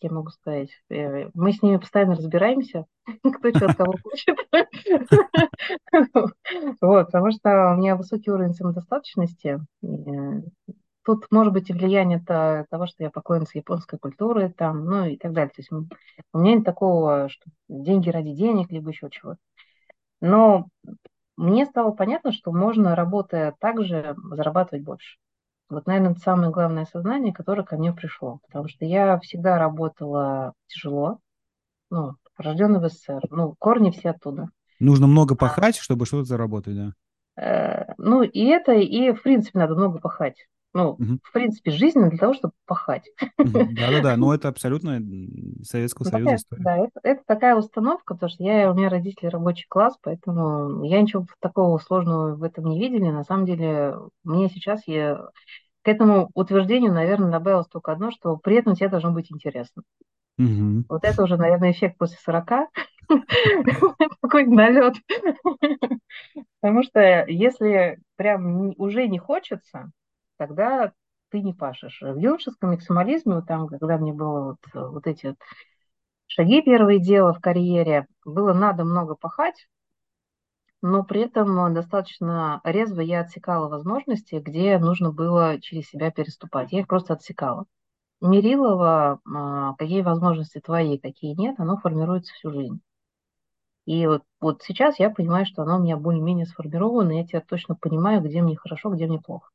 [0.00, 0.70] я могу сказать.
[0.90, 2.86] Э, Мы с ними постоянно разбираемся,
[3.22, 4.36] кто что от кого хочет.
[6.80, 9.58] Вот, потому что у меня высокий уровень самодостаточности.
[9.82, 10.42] Э,
[11.04, 15.16] Тут может быть и влияние то- того, что я поклонница японской культуры, там, ну и
[15.16, 15.50] так далее.
[15.50, 15.86] То есть у
[16.38, 19.38] меня нет такого, что деньги ради денег, либо еще чего-то.
[20.20, 20.68] Но
[21.36, 25.18] мне стало понятно, что можно, работая так же, зарабатывать больше.
[25.68, 28.38] Вот, наверное, это самое главное осознание, которое ко мне пришло.
[28.46, 31.18] Потому что я всегда работала тяжело,
[31.90, 34.48] ну, рожденный в СССР, ну, корни все оттуда.
[34.78, 36.92] Нужно много пахать, чтобы что-то заработать, да.
[37.42, 40.46] Э, Ну, и это, и, в принципе, надо много пахать.
[40.76, 41.18] Ну, угу.
[41.22, 43.10] в принципе, жизнь для того, чтобы пахать.
[43.38, 45.00] Да-да-да, но это абсолютно
[45.62, 46.62] Советского ну, Союза история.
[46.62, 51.00] Да, это, это такая установка, потому что я, у меня родители рабочий класс, поэтому я
[51.00, 53.08] ничего такого сложного в этом не видели.
[53.08, 55.30] На самом деле, мне сейчас я
[55.82, 59.82] к этому утверждению, наверное, добавилось только одно, что при этом тебе должно быть интересно.
[60.38, 60.84] Угу.
[60.90, 62.68] Вот это уже, наверное, эффект после 40.
[64.20, 64.96] Такой налет.
[66.60, 69.90] Потому что если прям уже не хочется,
[70.36, 70.92] тогда
[71.30, 72.00] ты не пашешь.
[72.00, 75.36] В юношеском максимализме, вот там, когда мне было вот, вот эти вот
[76.28, 79.66] шаги первые дела в карьере, было надо много пахать,
[80.82, 86.72] но при этом достаточно резво я отсекала возможности, где нужно было через себя переступать.
[86.72, 87.66] Я их просто отсекала.
[88.20, 92.80] Мерилова, а, какие возможности твои, какие нет, оно формируется всю жизнь.
[93.86, 97.44] И вот, вот сейчас я понимаю, что оно у меня более-менее сформировано, и я теперь
[97.44, 99.50] точно понимаю, где мне хорошо, где мне плохо.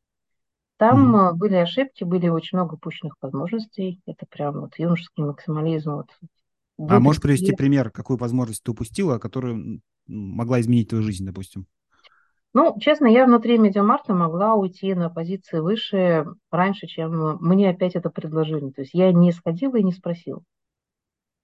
[0.82, 1.34] Там mm-hmm.
[1.34, 4.02] были ошибки, были очень много упущенных возможностей.
[4.08, 5.92] Это прям вот юношеский максимализм.
[5.92, 6.08] Вот,
[6.90, 11.68] а можешь привести пример, какую возможность ты упустила, которая могла изменить твою жизнь, допустим?
[12.56, 18.10] Ну, честно, я внутри Медиамарта могла уйти на позиции выше раньше, чем мне опять это
[18.10, 18.72] предложили.
[18.72, 20.42] То есть я не сходила и не спросила.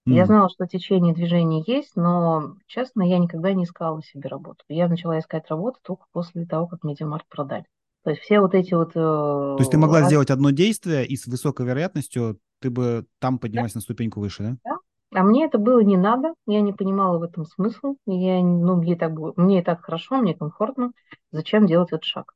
[0.08, 0.13] Мм.
[0.13, 4.65] Я знала, что течение движения есть, но, честно, я никогда не искала себе работу.
[4.67, 7.65] Я начала искать работу только после того, как Media Markt продали.
[8.03, 8.93] То есть все вот эти вот...
[8.93, 13.39] То есть ты могла э, сделать одно действие, и с высокой вероятностью ты бы там
[13.39, 13.77] поднялась да?
[13.79, 14.57] на ступеньку выше, да?
[14.63, 14.77] Да.
[15.12, 17.95] А мне это было не надо, я не понимала в этом смысл.
[18.05, 20.91] Я, ну, мне, так, мне и так хорошо, мне комфортно.
[21.31, 22.33] Зачем делать этот шаг?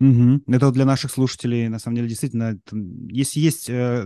[0.00, 0.42] Угу.
[0.46, 3.68] Это вот для наших слушателей, на самом деле, действительно, если есть...
[3.68, 4.04] Э,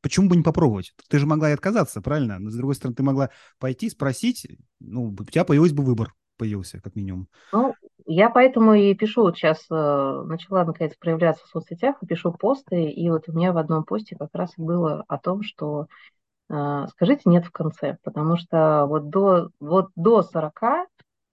[0.00, 0.94] почему бы не попробовать?
[1.08, 2.38] Ты же могла и отказаться, правильно?
[2.38, 4.46] Но, с другой стороны, ты могла пойти, спросить,
[4.78, 7.28] ну, у тебя появился бы выбор, появился, как минимум.
[7.52, 7.74] Ну,
[8.06, 12.84] я поэтому и пишу вот сейчас, э, начала наконец проявляться в соцсетях, и пишу посты,
[12.84, 15.86] и вот у меня в одном посте как раз было о том, что
[16.50, 20.88] э, скажите нет в конце, потому что вот до, вот до 40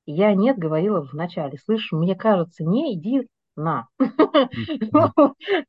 [0.06, 1.58] я нет говорила в начале.
[1.58, 3.88] Слышь, мне кажется, не иди на.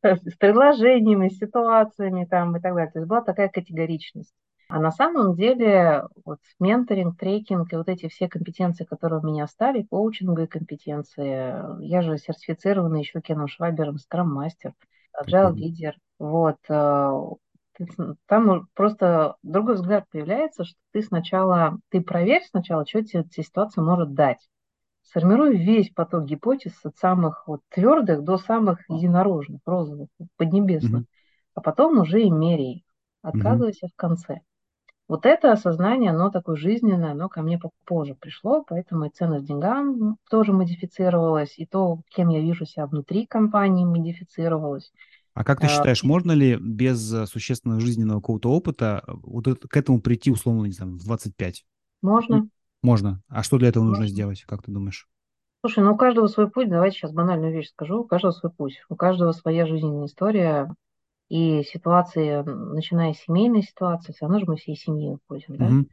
[0.03, 2.91] С предложениями, ситуациями там и так далее.
[2.91, 4.33] То есть была такая категоричность.
[4.71, 9.47] А на самом деле вот менторинг, трекинг и вот эти все компетенции, которые у меня
[9.49, 14.75] стали, коучинговые компетенции, я же сертифицированный еще Кеном Швабером, скрам-мастер,
[15.21, 15.97] agile лидер.
[16.21, 16.59] Вот.
[16.69, 17.13] Э,
[18.27, 23.83] там просто другой взгляд появляется, что ты сначала, ты проверь сначала, что тебе эта ситуация
[23.83, 24.49] может дать.
[25.03, 31.03] Сформируй весь поток гипотез от самых вот твердых до самых единорожных, розовых, поднебесных.
[31.03, 31.55] Mm-hmm.
[31.55, 32.85] А потом уже и меряй.
[33.23, 33.93] Отказывайся mm-hmm.
[33.93, 34.41] в конце.
[35.11, 40.19] Вот это осознание, оно такое жизненное, оно ко мне попозже пришло, поэтому и ценность деньгам
[40.31, 44.93] тоже модифицировалась, и то, кем я вижу себя внутри компании, модифицировалось.
[45.35, 49.47] А как ты а, считаешь, можно ли без э, существенного жизненного какого-то опыта э, вот
[49.49, 51.65] к этому прийти, условно, не знаю, в 25?
[52.03, 52.49] Можно.
[52.81, 53.21] Можно.
[53.27, 54.03] А что для этого можно.
[54.03, 55.09] нужно сделать, как ты думаешь?
[55.65, 58.81] Слушай, ну у каждого свой путь, давайте сейчас банальную вещь скажу, у каждого свой путь,
[58.89, 60.73] у каждого своя жизненная история,
[61.31, 65.69] и ситуации, начиная с семейной ситуации, все равно же мы всей семьей уходим, да?
[65.69, 65.87] Mm-hmm.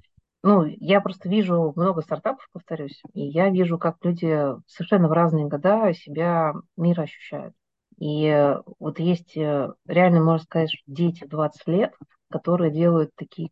[0.43, 5.45] Ну, я просто вижу много стартапов, повторюсь, и я вижу, как люди совершенно в разные
[5.45, 7.53] года себя мир ощущают.
[7.99, 11.93] И вот есть э, реально, можно сказать, дети 20 лет,
[12.29, 13.49] которые делают такие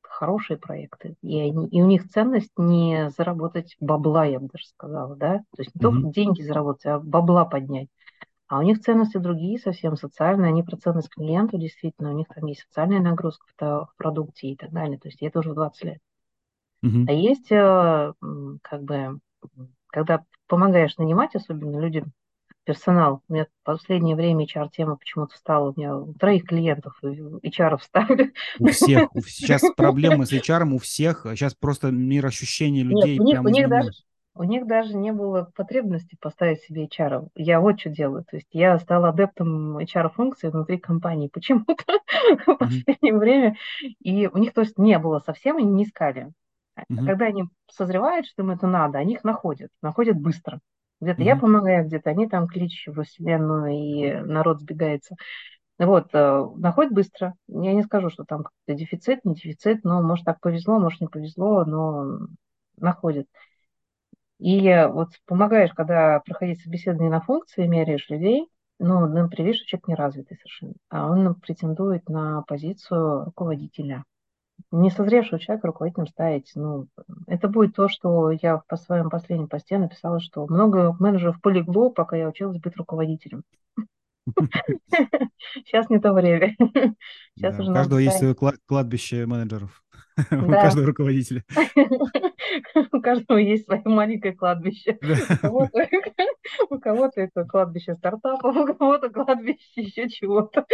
[0.00, 1.14] хорошие проекты.
[1.22, 5.38] И, они, и у них ценность не заработать бабла, я бы даже сказала, да?
[5.56, 5.82] То есть не mm-hmm.
[5.82, 7.88] только деньги заработать, а бабла поднять.
[8.48, 12.46] А у них ценности другие, совсем социальные, они про ценность клиенту, действительно, у них там
[12.46, 14.98] есть социальная нагрузка в, в продукте и так далее.
[14.98, 15.98] То есть это уже 20 лет.
[16.84, 17.04] Uh-huh.
[17.08, 18.12] А есть, э,
[18.62, 19.18] как бы,
[19.88, 22.12] когда помогаешь нанимать, особенно людям,
[22.64, 23.22] персонал.
[23.28, 25.70] У меня в последнее время HR-тема почему-то стала.
[25.70, 28.32] У меня у троих клиентов HR стали.
[28.58, 29.08] У всех.
[29.26, 31.26] Сейчас проблемы с HR у всех.
[31.30, 33.18] Сейчас просто мир ощущений людей.
[33.18, 33.90] Нет, у них, у них даже,
[34.38, 37.28] у них даже не было потребности поставить себе HR.
[37.34, 38.24] Я вот что делаю.
[38.24, 41.74] То есть я стала адептом HR-функции внутри компании почему-то
[42.46, 43.56] в последнее время.
[44.00, 46.30] И у них, то есть, не было совсем, они не искали.
[46.76, 49.70] А когда они созревают, что им это надо, они их находят.
[49.82, 50.60] Находят быстро.
[51.00, 55.16] Где-то я помогаю, где-то они там клич во вселенную, и народ сбегается.
[55.78, 57.34] Вот, э, находят быстро.
[57.48, 61.06] Я не скажу, что там какой-то дефицит, не дефицит, но может так повезло, может не
[61.08, 62.28] повезло, но
[62.76, 63.26] находят.
[64.38, 68.48] И вот помогаешь, когда проходить собеседование на функции, меряешь людей,
[68.78, 74.04] ну, например, что человек неразвитый совершенно, а он претендует на позицию руководителя.
[74.70, 76.86] Не созревшего человека руководителем ставить, ну,
[77.26, 82.16] Это будет то, что я по своем последнем посте написала, что много менеджеров полегло, пока
[82.16, 83.42] я училась быть руководителем.
[85.64, 86.54] Сейчас не то время.
[87.36, 89.82] Сейчас да, уже у каждого есть свое кладбище менеджеров.
[90.30, 90.36] Да.
[90.38, 91.44] У каждого руководителя.
[92.92, 94.98] У каждого есть свое маленькое кладбище.
[96.70, 100.66] У кого-то это кладбище стартапов, у кого-то кладбище еще чего-то.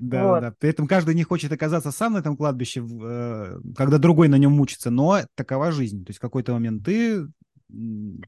[0.00, 0.54] Да, да.
[0.58, 4.52] При этом каждый не хочет оказаться сам на этом кладбище, э, когда другой на нем
[4.52, 6.04] мучится, но такова жизнь.
[6.04, 7.28] То есть в какой-то момент ты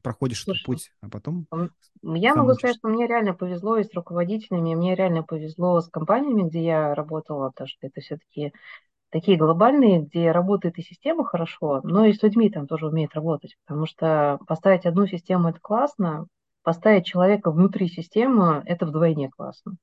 [0.01, 1.47] проходишь Слушай, этот путь, а потом...
[2.03, 2.59] Я могу учишься.
[2.59, 6.95] сказать, что мне реально повезло и с руководителями, мне реально повезло с компаниями, где я
[6.95, 8.53] работала, потому что это все-таки
[9.09, 13.55] такие глобальные, где работает и система хорошо, но и с людьми там тоже умеет работать,
[13.65, 16.27] потому что поставить одну систему– это классно,
[16.63, 19.77] поставить человека внутри системы– это вдвойне классно.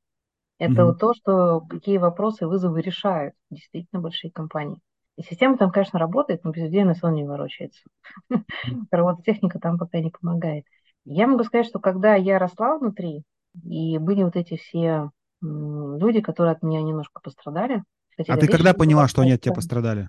[0.59, 0.85] Это mm-hmm.
[0.85, 4.81] вот то, что какие вопросы и вызовы решают действительно большие компании.
[5.17, 7.83] И система там, конечно, работает, но без людей на сон не ворочается.
[8.91, 10.65] Робототехника там пока не помогает.
[11.05, 13.25] Я могу сказать, что когда я росла внутри,
[13.65, 15.11] и были вот эти все
[15.43, 17.83] люди, которые от меня немножко пострадали.
[18.29, 20.09] А ты когда поняла, что они от тебя пострадали?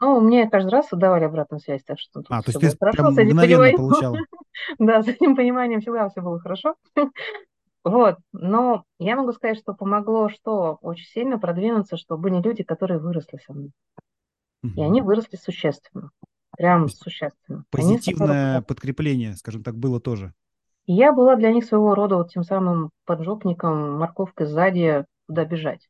[0.00, 2.22] Ну, мне каждый раз давали обратную связь, так что...
[2.28, 4.18] А, то есть ты хорошо, прям мгновенно получала?
[4.78, 6.76] Да, с этим пониманием всегда все было хорошо.
[7.84, 12.98] Вот, но я могу сказать, что помогло, что очень сильно продвинуться, что были люди, которые
[12.98, 13.70] выросли со мной.
[14.62, 16.10] И они выросли существенно.
[16.56, 17.64] Прям существенно.
[17.70, 20.32] Позитивное они подкрепление, скажем так, было тоже.
[20.86, 25.88] И я была для них своего рода вот тем самым поджопником, морковкой сзади, куда бежать.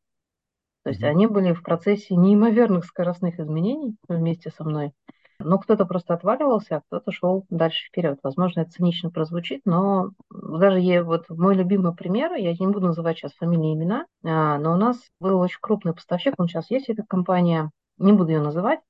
[0.83, 1.07] То есть mm-hmm.
[1.07, 4.93] они были в процессе неимоверных скоростных изменений вместе со мной.
[5.41, 8.19] Но кто-то просто отваливался, а кто-то шел дальше вперед.
[8.25, 13.19] Возможно, это цинично прозвучит, но даже я, вот мой любимый пример, я не буду называть
[13.19, 16.89] сейчас фамилии и имена, а, но у нас был очень крупный поставщик, он сейчас есть,
[16.89, 18.81] эта компания, не буду ее называть.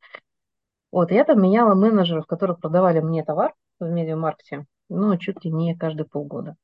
[0.90, 5.76] Вот, я там меняла менеджеров, которые продавали мне товар в медиамаркете, ну, чуть ли не
[5.76, 6.56] каждые полгода.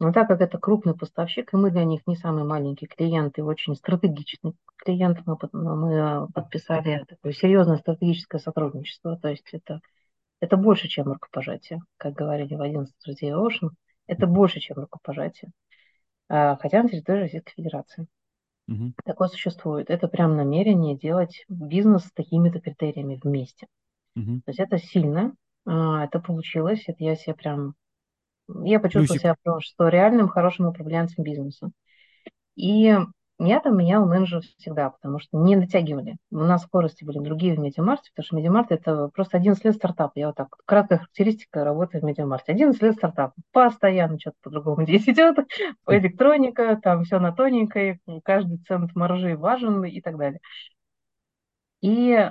[0.00, 3.42] Но так как это крупный поставщик, и мы для них не самый маленький клиент, и
[3.42, 9.18] очень стратегичный клиент, мы, мы подписали такое серьезное стратегическое сотрудничество.
[9.18, 9.80] То есть это,
[10.40, 13.70] это больше, чем рукопожатие, как говорили в 11 друзей Ocean.
[14.06, 15.52] Это больше, чем рукопожатие.
[16.30, 18.06] А, хотя на территории Российской Федерации.
[18.70, 18.92] Угу.
[19.04, 19.90] Такое существует.
[19.90, 23.66] Это прям намерение делать бизнес с такими-то критериями вместе.
[24.16, 24.42] Угу.
[24.44, 25.34] То есть это сильно,
[25.66, 27.74] а, это получилось, это я себе прям,
[28.48, 31.70] я почувствовала себя, что реальным хорошим управленцем бизнеса.
[32.54, 32.96] И
[33.46, 36.18] я там меняла менеджера всегда, потому что не дотягивали.
[36.30, 39.74] У нас скорости были другие в Медиамарте, потому что Media Markt – это просто 11 лет
[39.74, 40.12] стартапа.
[40.16, 42.52] Я вот так, краткая характеристика работы в Медиамарте.
[42.52, 43.34] 11 лет стартапа.
[43.50, 45.38] Постоянно что-то по-другому здесь идет.
[45.88, 50.40] Электроника, там все на тоненькой, каждый цент маржи важен и так далее.
[51.80, 52.30] И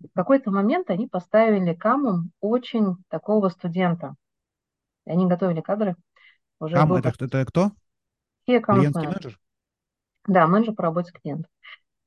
[0.00, 4.16] в какой-то момент они поставили камом очень такого студента.
[5.06, 5.96] Они готовили кадры.
[6.58, 7.70] Уже Кам, это, это кто?
[8.44, 9.38] Клиентский менеджер?
[10.30, 11.50] Да, менеджер по работе с клиентом.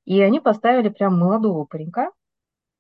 [0.06, 2.12] И они поставили прям молодого паренька,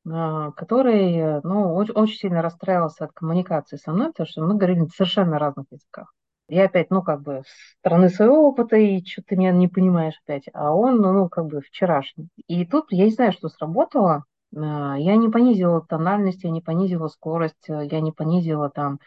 [0.10, 4.80] а, который ну, очень, очень сильно расстраивался от коммуникации со мной, потому что мы говорили
[4.80, 6.14] на совершенно разных языках.
[6.48, 10.16] Я опять, ну, как бы, с стороны своего опыта, и что ты меня не понимаешь
[10.24, 12.30] опять, а он, ну, как бы, вчерашний.
[12.48, 14.24] И тут я не знаю, что сработало,
[14.56, 19.00] а, я не понизила тональность, я не понизила скорость, я не понизила там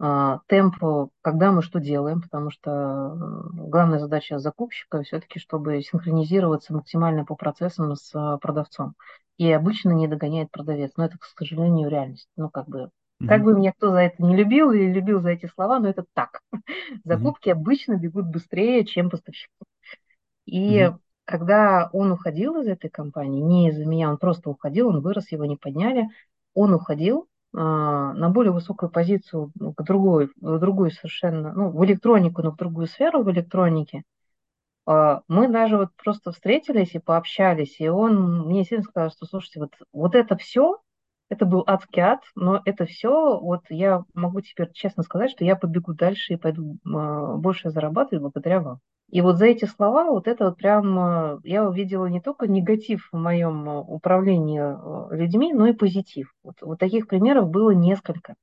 [0.00, 3.16] а, темп, когда мы что делаем, потому что
[3.52, 8.94] главная задача закупщика все-таки, чтобы синхронизироваться максимально по процессам с а, продавцом.
[9.36, 12.28] И обычно не догоняет продавец, но это, к сожалению, реальность.
[12.36, 13.28] Ну, как бы, mm-hmm.
[13.28, 16.04] как бы меня кто за это не любил или любил за эти слова, но это
[16.12, 16.40] так.
[17.04, 17.52] Закупки mm-hmm.
[17.52, 19.52] обычно бегут быстрее, чем поставщики.
[20.44, 20.98] И mm-hmm.
[21.24, 25.44] когда он уходил из этой компании, не из-за меня, он просто уходил, он вырос, его
[25.44, 26.08] не подняли,
[26.52, 32.50] он уходил, на более высокую позицию, к другой, в другую совершенно, ну, в электронику, но
[32.50, 34.02] в другую сферу в электронике,
[34.86, 39.60] а, мы даже вот просто встретились и пообщались, и он мне сильно сказал, что, слушайте,
[39.60, 40.78] вот, вот это все,
[41.30, 45.56] это был адский ад, но это все, вот я могу теперь честно сказать, что я
[45.56, 48.80] побегу дальше и пойду а, больше зарабатывать благодаря вам.
[49.14, 53.08] И вот за эти слова, вот это вот прям, э, я увидела не только негатив
[53.12, 56.34] в моем э, управлении э, людьми, но и позитив.
[56.42, 58.34] Вот, вот таких примеров было несколько,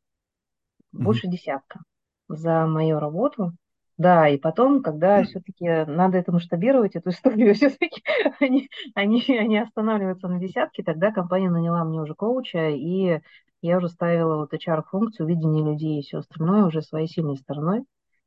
[0.94, 1.32] больше mm-hmm.
[1.32, 1.82] десятка
[2.30, 3.52] за мою работу.
[3.98, 8.02] Да, и потом, когда все-таки надо это масштабировать, эту историю, все-таки
[8.40, 13.20] они, они, они останавливаются на десятке, тогда компания наняла мне уже коуча, и
[13.62, 17.84] я уже ставила вот HR-функцию, видение людей и все остальное уже своей сильной стороной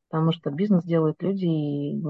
[0.09, 2.03] потому что бизнес делают люди, и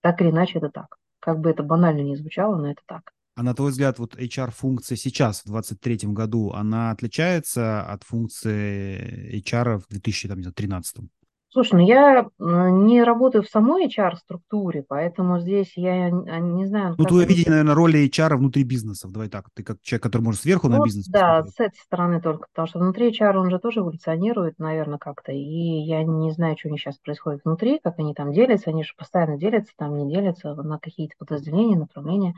[0.00, 0.96] так или иначе это так.
[1.20, 3.12] Как бы это банально не звучало, но это так.
[3.36, 9.78] А на твой взгляд, вот HR-функция сейчас, в 2023 году, она отличается от функции HR
[9.78, 11.10] в 2013?
[11.52, 16.94] Слушай, ну я не работаю в самой HR-структуре, поэтому здесь я не знаю...
[16.96, 19.10] Ну, твое видение, наверное, роли HR внутри бизнесов.
[19.10, 21.54] Давай так, ты как человек, который может сверху ну, на бизнес Да, посмотреть.
[21.54, 25.38] с этой стороны только, потому что внутри HR он же тоже эволюционирует, наверное, как-то, и
[25.38, 28.92] я не знаю, что у них сейчас происходит внутри, как они там делятся, они же
[28.96, 32.34] постоянно делятся, там не делятся на какие-то подразделения, направления.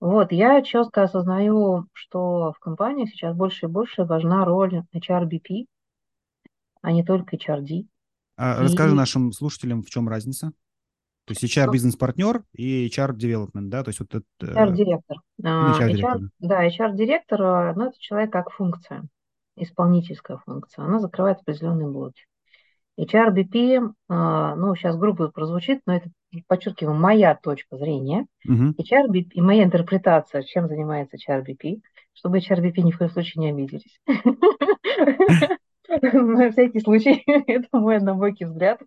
[0.00, 5.66] Вот, я четко осознаю, что в компании сейчас больше и больше важна роль HRBP,
[6.80, 7.86] а не только HRD.
[8.36, 10.52] А расскажи нашим слушателям, в чем разница?
[11.26, 13.82] То есть HR бизнес-партнер и HR development, да?
[13.82, 14.24] То есть вот это...
[14.46, 15.16] HR-директор.
[15.40, 19.04] HR, HR, да, HR-директор, а, ну, это человек как функция,
[19.56, 20.84] исполнительская функция.
[20.84, 22.24] Она закрывает определенные блоки.
[23.00, 26.10] HRBP, а, ну, сейчас грубо прозвучит, но это,
[26.46, 28.26] подчеркиваю, моя точка зрения.
[28.46, 28.74] Uh-huh.
[28.76, 31.80] HRBP, и моя интерпретация, чем занимается HRBP,
[32.12, 33.98] чтобы HRBP ни в коем случае не обиделись.
[36.02, 38.80] На всякий случай, это мой однобокий взгляд.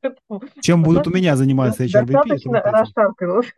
[0.61, 2.05] Чем будут у меня заниматься HRBP?
[2.05, 3.53] Достаточно расшаркивалось.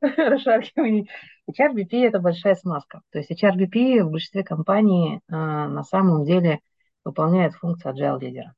[0.00, 1.06] Расшаркивание.
[1.50, 3.02] HRBP– это большая смазка.
[3.12, 6.60] То есть HRBP в большинстве компаний а, на самом деле
[7.04, 8.54] выполняет функцию agile лидера.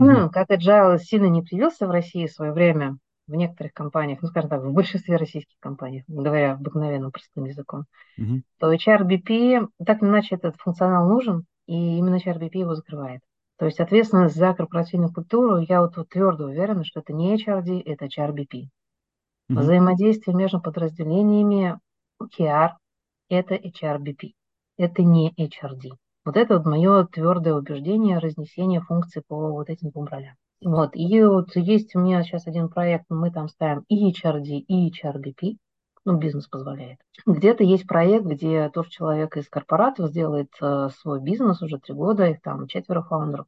[0.00, 0.30] Mm-hmm.
[0.30, 4.50] Как agile сильно не привился в России в свое время, в некоторых компаниях, ну, скажем
[4.50, 7.84] так, в большинстве российских компаний, говоря обыкновенным простым языком,
[8.18, 8.42] mm-hmm.
[8.58, 13.20] то HRBP, так или иначе, этот функционал нужен, и именно HRBP его закрывает.
[13.56, 17.82] То есть ответственность за корпоративную культуру, я вот, вот твердо уверена, что это не HRD,
[17.84, 18.48] это HRBP.
[18.52, 19.56] Mm-hmm.
[19.56, 21.78] Взаимодействие между подразделениями
[22.20, 22.70] OKR–
[23.28, 24.32] это HRBP,
[24.78, 25.92] это не HRD.
[26.24, 30.34] Вот это вот мое твердое убеждение разнесения функций по вот этим двум ролям.
[30.62, 34.90] Вот, и вот есть у меня сейчас один проект, мы там ставим и HRD, и
[34.90, 35.56] HRBP,
[36.04, 36.98] ну, бизнес позволяет.
[37.26, 42.26] Где-то есть проект, где тоже человек из корпоратов сделает э, свой бизнес уже три года,
[42.26, 43.46] их там четверо фаундеров.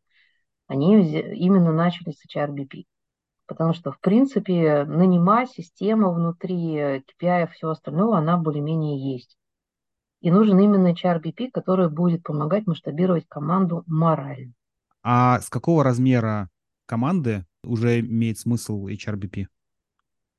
[0.66, 0.94] Они
[1.34, 2.84] именно начали с HRBP.
[3.46, 9.36] Потому что, в принципе, нанимать система внутри KPI и всего остального, она более-менее есть.
[10.20, 14.52] И нужен именно HRBP, который будет помогать масштабировать команду морально.
[15.02, 16.48] А с какого размера
[16.86, 19.46] команды уже имеет смысл HRBP?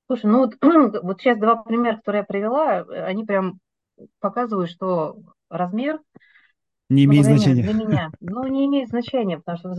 [0.07, 0.55] Слушай, ну вот,
[1.03, 3.59] вот сейчас два примера, которые я привела, они прям
[4.19, 5.17] показывают, что
[5.49, 5.99] размер
[6.89, 7.63] не имеет значения.
[7.63, 9.69] Для меня, ну, не имеет значения, потому что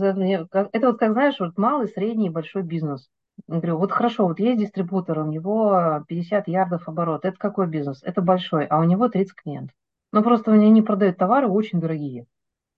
[0.71, 3.07] это вот, как знаешь, вот малый, средний, большой бизнес.
[3.47, 7.25] Я говорю, вот хорошо, вот есть дистрибутор, у него 50 ярдов оборот.
[7.25, 8.01] Это какой бизнес?
[8.03, 9.75] Это большой, а у него 30 клиентов.
[10.11, 12.25] Ну, просто они продают товары очень дорогие.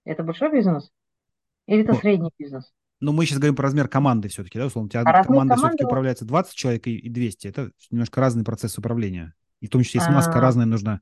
[0.05, 0.91] Это большой бизнес?
[1.67, 2.71] Или это средний бизнес?
[2.99, 4.87] Но мы сейчас говорим про размер команды все-таки, да, условно.
[4.87, 7.47] У тебя а команда все-таки управляется 20 человек и 200.
[7.47, 9.33] Это немножко разный процесс управления.
[9.59, 10.41] И в том числе и смазка а...
[10.41, 11.01] разная нужна.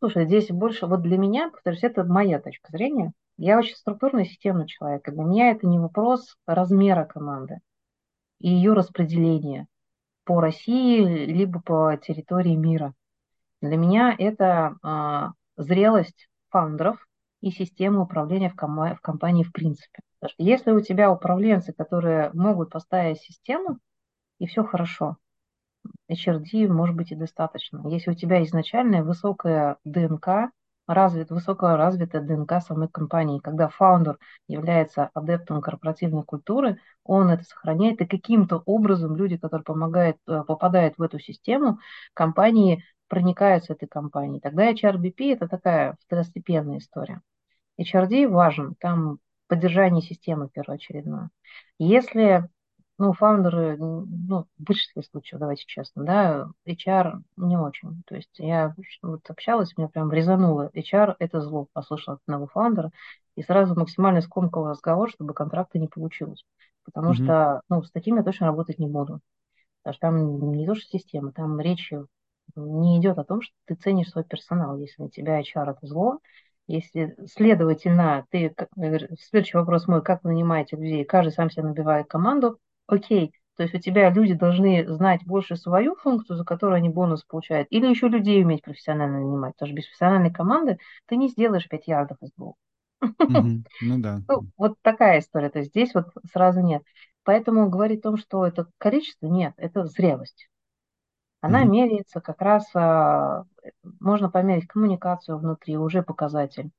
[0.00, 3.12] Слушай, здесь больше, вот для меня, повторюсь, это моя точка зрения.
[3.36, 5.02] Я очень структурный системный человек.
[5.10, 7.60] Для меня это не вопрос размера команды
[8.40, 9.66] и ее распределения
[10.24, 12.92] по России, либо по территории мира.
[13.60, 17.06] Для меня это а, зрелость фаундеров
[17.40, 20.00] и система управления в, ком- в компании в принципе.
[20.38, 23.78] Если у тебя управленцы, которые могут поставить систему,
[24.38, 25.16] и все хорошо,
[26.10, 27.86] HRD может быть и достаточно.
[27.88, 30.50] Если у тебя изначальная высокая ДНК,
[30.86, 38.06] развит, высокоразвитая ДНК самой компании, когда фаундер является адептом корпоративной культуры, он это сохраняет, и
[38.06, 41.78] каким-то образом люди, которые помогают, э, попадают в эту систему,
[42.12, 44.40] компании проникаются этой компанией.
[44.40, 47.20] Тогда HRBP– это такая второстепенная история.
[47.80, 51.30] HRD важен, там поддержание системы первоочередное.
[51.78, 52.48] Если
[52.96, 58.02] ну, фаундеры, ну, в большинстве случаев, давайте честно, да, HR не очень.
[58.06, 60.70] То есть я вот общалась, меня прям резануло.
[60.74, 62.92] HR– это зло, послушала от одного фаундера,
[63.36, 66.44] и сразу максимально скомкал разговор, чтобы контракта не получилось.
[66.84, 67.24] Потому mm-hmm.
[67.24, 69.20] что, ну, с такими я точно работать не буду.
[69.82, 71.92] Потому что там не то, что система, там речь
[72.54, 74.78] не идет о том, что ты ценишь свой персонал.
[74.78, 76.20] Если у тебя HR– это зло,
[76.66, 78.54] если, следовательно, ты,
[79.20, 83.74] следующий вопрос мой, как вы нанимаете людей, каждый сам себе набивает команду, окей, то есть
[83.74, 88.08] у тебя люди должны знать больше свою функцию, за которую они бонус получают, или еще
[88.08, 92.32] людей уметь профессионально нанимать, потому что без профессиональной команды ты не сделаешь 5 ярдов из
[92.32, 92.56] двух.
[93.80, 94.22] Ну да.
[94.28, 96.82] Ну, вот такая история, то есть здесь вот сразу нет.
[97.24, 100.48] Поэтому говорить о том, что это количество, нет, это зрелость.
[101.44, 101.68] Она mm-hmm.
[101.68, 103.44] меряется как раз, а,
[104.00, 106.70] можно померить коммуникацию внутри, уже показатель.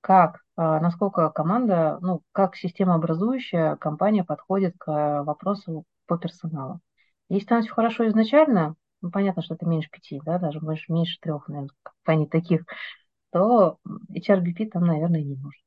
[0.00, 6.80] Как, а, насколько команда, ну, как системообразующая компания подходит к вопросу по персоналу.
[7.28, 11.20] Если там все хорошо изначально, ну, понятно, что это меньше пяти, да, даже больше, меньше
[11.20, 12.64] трех, наверное, в компании таких,
[13.30, 13.78] то
[14.12, 15.62] HRBP там, наверное, не нужен.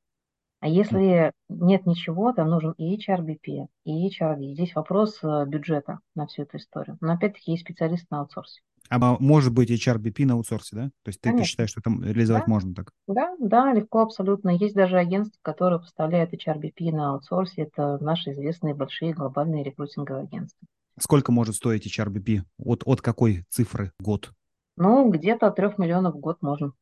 [0.61, 4.53] А если нет ничего, там нужен и HRBP, и HRD.
[4.53, 6.99] Здесь вопрос э, бюджета на всю эту историю.
[7.01, 8.61] Но опять-таки есть специалист на аутсорсе.
[8.87, 10.83] А может быть HRBP на аутсорсе, да?
[11.03, 12.51] То есть ты, ты считаешь, что там реализовать да?
[12.51, 12.91] можно так?
[13.07, 14.51] Да, да, легко абсолютно.
[14.51, 17.63] Есть даже агентства, которые поставляют HRBP на аутсорсе.
[17.63, 20.67] Это наши известные большие глобальные рекрутинговые агентства.
[20.99, 22.41] Сколько может стоить HRBP?
[22.59, 24.31] От, от какой цифры в год?
[24.77, 26.73] Ну, где-то от 3 миллионов в год можно.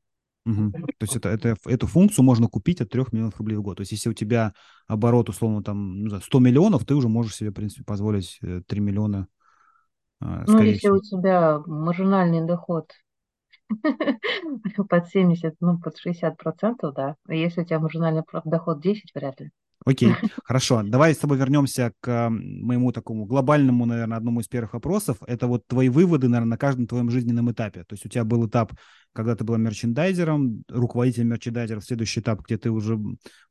[0.49, 0.71] Угу.
[0.71, 3.77] То есть это, это, эту функцию можно купить от 3 миллионов рублей в год.
[3.77, 4.53] То есть если у тебя
[4.87, 9.27] оборот, условно, там 100 миллионов, ты уже можешь себе, в принципе, позволить 3 э, миллиона.
[10.21, 10.95] А, ну, если всего.
[10.95, 12.91] у тебя маржинальный доход
[14.89, 17.15] под 70, ну, под 60 процентов, да.
[17.27, 19.51] А если у тебя маржинальный доход 10, вряд ли.
[19.85, 20.13] Окей,
[20.43, 20.83] хорошо.
[20.83, 25.17] Давай с тобой вернемся к моему такому глобальному, наверное, одному из первых вопросов.
[25.25, 27.83] Это вот твои выводы, наверное, на каждом твоем жизненном этапе.
[27.85, 28.73] То есть у тебя был этап,
[29.13, 32.99] когда ты была мерчендайзером, руководителем мерчендайзеров, следующий этап, где ты уже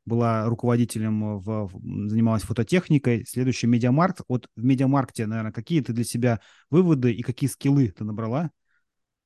[0.05, 1.69] была руководителем, в,
[2.07, 4.21] занималась фототехникой, следующий медиамаркт.
[4.27, 8.51] Вот в медиамаркте, наверное, какие ты для себя выводы и какие скиллы ты набрала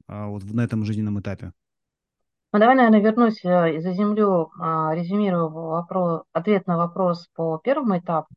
[0.07, 1.53] а, вот на этом жизненном этапе?
[2.53, 7.97] Ну, давай, наверное, вернусь э, и заземлю, а, резюмирую вопрос, ответ на вопрос по первому
[7.97, 8.29] этапу.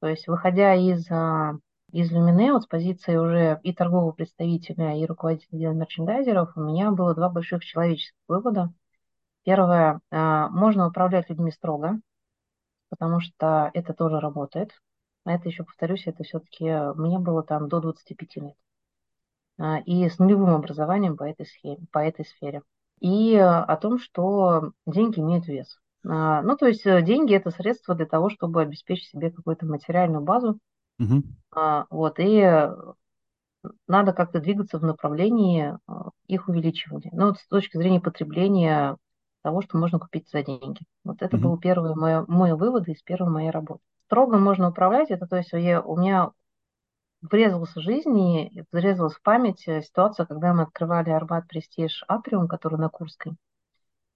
[0.00, 1.52] То есть, выходя из, а,
[1.92, 7.28] из Люминео с позиции уже и торгового представителя, и руководителя мерчендайзеров, у меня было два
[7.28, 8.72] больших человеческих вывода.
[9.44, 12.00] Первое, а, можно управлять людьми строго,
[12.90, 14.72] потому что это тоже работает.
[15.24, 16.64] А это еще, повторюсь, это все-таки
[16.96, 18.56] мне было там до 25 лет.
[19.86, 22.62] И с нулевым образованием по этой, схеме, по этой сфере
[23.00, 25.78] и э, о том, что деньги имеют вес.
[26.04, 30.22] А, ну, то есть э, деньги– это средство для того, чтобы обеспечить себе какую-то материальную
[30.22, 30.58] базу.
[30.98, 31.22] Угу.
[31.90, 32.74] Вот, и э,
[33.86, 35.76] надо как-то двигаться в направлении
[36.26, 37.10] их увеличивания.
[37.12, 38.96] Ну, вот с точки зрения потребления
[39.42, 40.80] того, что можно купить за деньги.
[41.04, 41.50] Вот это угу.
[41.50, 43.80] был первый мой, мой вывод из первой моей работы.
[44.06, 46.30] Строго можно управлять, это то есть я, у меня
[47.22, 52.48] врезалась в жизнь и врезалась в память э, ситуация, когда мы открывали Арбат Престиж Атриум,
[52.48, 53.32] который на Курской.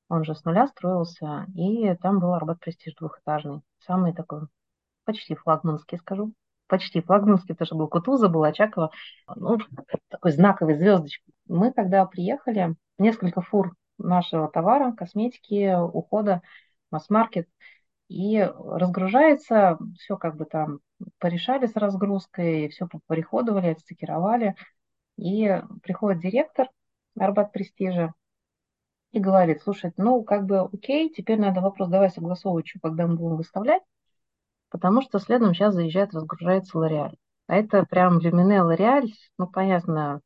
[0.09, 3.63] Он же с нуля строился, и там был Арбат Престиж двухэтажный.
[3.79, 4.43] Самый такой,
[5.05, 6.33] почти флагманский, скажу.
[6.67, 8.91] Почти флагманский, потому что был Кутуза, был Очакова.
[9.35, 9.59] Ну,
[10.09, 11.25] такой знаковый звездочка.
[11.49, 16.43] Мы когда приехали, несколько фур нашего товара, косметики, ухода,
[16.91, 17.49] масс-маркет,
[18.11, 20.81] и разгружается, все как бы там
[21.19, 24.57] порешали с разгрузкой, все поприходовали, отстыкировали.
[25.17, 26.67] И приходит директор
[27.17, 28.13] Арбат Престижа
[29.13, 33.15] и говорит, слушай, ну, как бы окей, теперь надо вопрос, давай согласовывать, что, когда мы
[33.15, 33.83] будем выставлять,
[34.71, 37.17] потому что следом сейчас заезжает, разгружается Лореаль.
[37.47, 40.21] А это прям меня Лореаль, ну, понятно,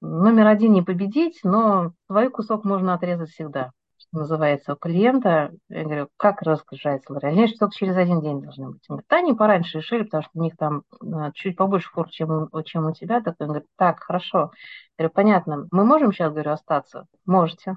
[0.00, 3.72] номер один не победить, но свой кусок можно отрезать всегда
[4.08, 5.52] что называется, у клиента.
[5.68, 7.34] Я говорю, как разгружается Лореаль?
[7.34, 8.84] Они что только через один день должны быть.
[8.88, 12.08] Он говорит, да, они пораньше решили, потому что у них там э, чуть побольше фур,
[12.10, 13.20] чем, чем у тебя.
[13.20, 14.52] Так он говорит, так, хорошо.
[14.98, 17.06] Я говорю, понятно, мы можем сейчас, говорю, остаться?
[17.26, 17.76] Можете.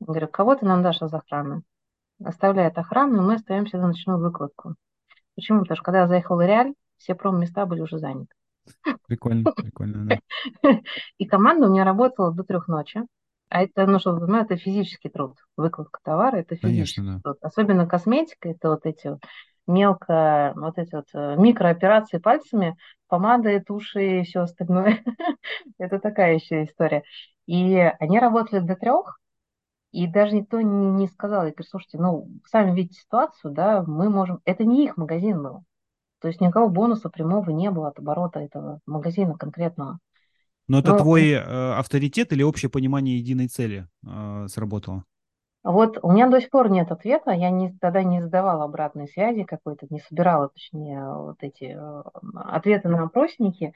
[0.00, 1.62] Я говорю, кого ты нам дашь из охраны?
[2.22, 4.76] Оставляет охрану, мы остаемся за ночную выкладку.
[5.34, 5.60] Почему?
[5.60, 8.32] Потому что когда я заехал в Реаль, все пром-места были уже заняты.
[9.06, 10.06] Прикольно, прикольно,
[10.62, 10.70] да.
[11.18, 13.02] И команда у меня работала до трех ночи.
[13.48, 15.36] А это, ну, чтобы ну, это физический труд.
[15.56, 17.20] Выкладка товара– это физический Конечно, да.
[17.22, 17.38] труд.
[17.42, 19.20] Особенно косметика– это вот эти вот
[19.66, 22.76] мелко, вот эти вот э, микрооперации пальцами,
[23.08, 25.02] помады, туши и все остальное.
[25.78, 27.02] это такая еще история.
[27.46, 29.20] И они работали до трех,
[29.92, 34.10] и даже никто не, не сказал, я говорю, слушайте, ну, сами видите ситуацию, да, мы
[34.10, 35.64] можем, это не их магазин был.
[36.20, 39.98] То есть никакого бонуса прямого не было от оборота этого магазина конкретного.
[40.68, 40.98] Но это Но...
[40.98, 45.04] твой э, авторитет или общее понимание единой цели э, сработало?
[45.62, 47.30] Вот у меня до сих пор нет ответа.
[47.30, 52.02] Я не, тогда не задавала обратной связи какой-то, не собирала, точнее, вот эти э,
[52.34, 53.72] ответы на опросники.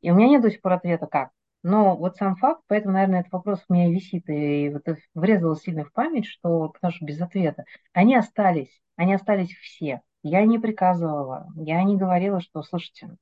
[0.00, 1.30] И у меня нет до сих пор ответа, как.
[1.62, 5.84] Но вот сам факт, поэтому, наверное, этот вопрос у меня висит и вот врезалось сильно
[5.84, 7.64] в память, что, потому что без ответа.
[7.92, 10.02] Они остались, они остались все.
[10.22, 13.16] Я не приказывала, я не говорила, что, слушайте,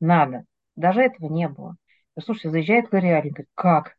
[0.00, 0.46] надо.
[0.74, 1.76] Даже этого не было.
[2.20, 3.96] Слушай, заезжает Лореаль, говорит, как?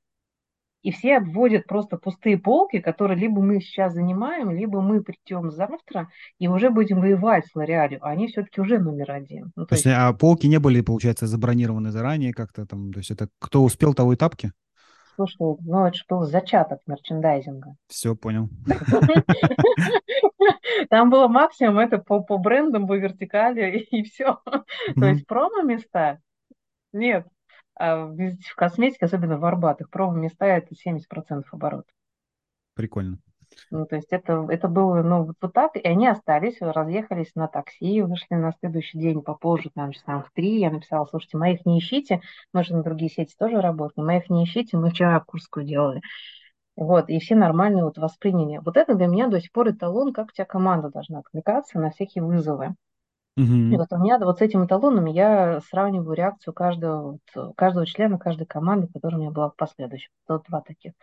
[0.84, 6.10] И все обводят просто пустые полки, которые либо мы сейчас занимаем, либо мы придем завтра
[6.40, 8.00] и уже будем воевать с Лореалью.
[8.02, 9.54] А они все-таки уже номер один.
[9.56, 12.92] Ну, то, то есть, есть, а полки не были, получается, забронированы заранее как-то там?
[12.92, 14.52] То есть это кто успел, того и тапки?
[15.16, 17.76] Слушай, ну это же был зачаток мерчендайзинга.
[17.88, 18.50] Все, понял.
[20.90, 24.40] Там было максимум это по, по брендам, по вертикали и все.
[24.96, 26.20] То есть промо-места
[26.92, 27.28] нет.
[27.76, 31.94] А в, косметике, особенно в арбатых промо-места, это 70% оборотов.
[32.76, 33.20] Прикольно.
[33.72, 37.48] Ну, то есть это, это было, ну, вот, вот так, и они остались, разъехались на
[37.48, 41.80] такси, вышли на следующий день попозже, там, часам в три, я написала, слушайте, моих не
[41.80, 42.22] ищите,
[42.52, 46.02] мы же на другие сети тоже работаем, моих не ищите, мы вчера Курскую делали.
[46.76, 48.60] Вот, и все нормально вот восприняли.
[48.64, 51.92] Вот это для меня до сих пор эталон, как у тебя команда должна откликаться на
[51.92, 52.76] всякие вызовы.
[53.36, 58.20] И вот у меня вот с этим эталоном я сравниваю реакцию каждого, вот, каждого члена
[58.20, 60.12] каждой команды, которая у меня была в последующем.
[60.28, 60.94] Вот два таких.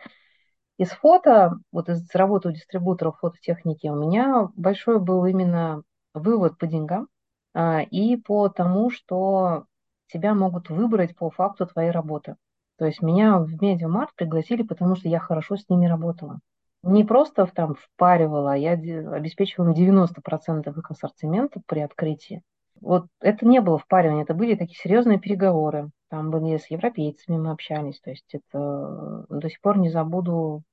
[0.77, 6.67] Из фото, вот из работы у дистрибуторов фототехники, у меня большой был именно вывод по
[6.67, 7.07] деньгам
[7.53, 9.65] а, и по тому, что
[10.07, 12.35] тебя могут выбрать по факту твоей работы.
[12.77, 16.39] То есть меня в Media Markt пригласили, потому что я хорошо с ними работала.
[16.83, 22.41] Не просто там впаривала, а я обеспечивала 90% их ассортимента при открытии.
[22.79, 25.91] Вот это не было впаривание, это были такие серьезные переговоры.
[26.09, 30.63] Там были с европейцами мы общались, то есть это до сих пор не забуду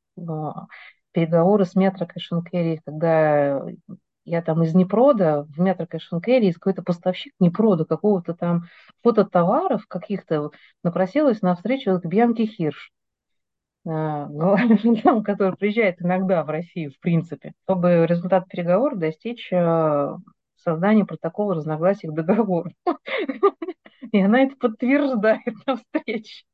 [1.12, 2.38] переговоры с Metro Cash and,
[2.84, 3.62] когда
[4.24, 8.64] я там из Непрода в Metro Cash and из какой-то поставщик Непрода какого-то там
[9.02, 10.50] фототоваров каких-то
[10.82, 12.92] напросилась на встречу к Бьянке Хирш,
[13.86, 14.28] а,
[15.24, 20.16] который приезжает иногда в Россию, в принципе, чтобы результат переговоров достичь а,
[20.56, 22.70] создания протокола разногласий к договору.
[24.12, 26.44] И она это подтверждает на встрече.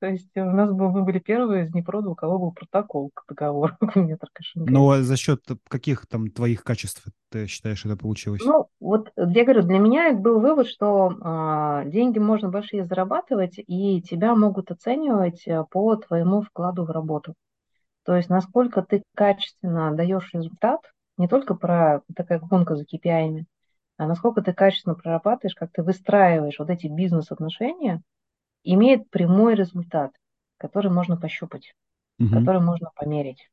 [0.00, 3.24] То есть у нас был, мы были первые из Днепрода, у кого был протокол к
[3.28, 3.76] договору
[4.54, 8.42] Ну, а за счет каких там твоих качеств ты считаешь, это получилось?
[8.44, 14.02] Ну, вот я говорю, для меня был вывод, что э, деньги можно большие зарабатывать, и
[14.02, 17.34] тебя могут оценивать э, по твоему вкладу в работу.
[18.04, 20.80] То есть насколько ты качественно даешь результат,
[21.18, 23.44] не только про такая гонка за KPI, а
[24.06, 28.02] насколько ты качественно прорабатываешь, как ты выстраиваешь вот эти бизнес-отношения,
[28.62, 30.12] имеет прямой результат,
[30.58, 31.74] который можно пощупать,
[32.18, 32.30] угу.
[32.30, 33.48] который можно померить.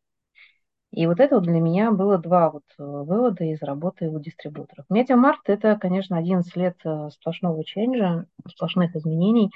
[0.92, 4.86] И вот это вот для меня было два вот э, вывода из работы у дистрибуторов.
[4.90, 9.52] Media Markt – это, конечно, 11 лет э, сплошного change а, сплошных изменений.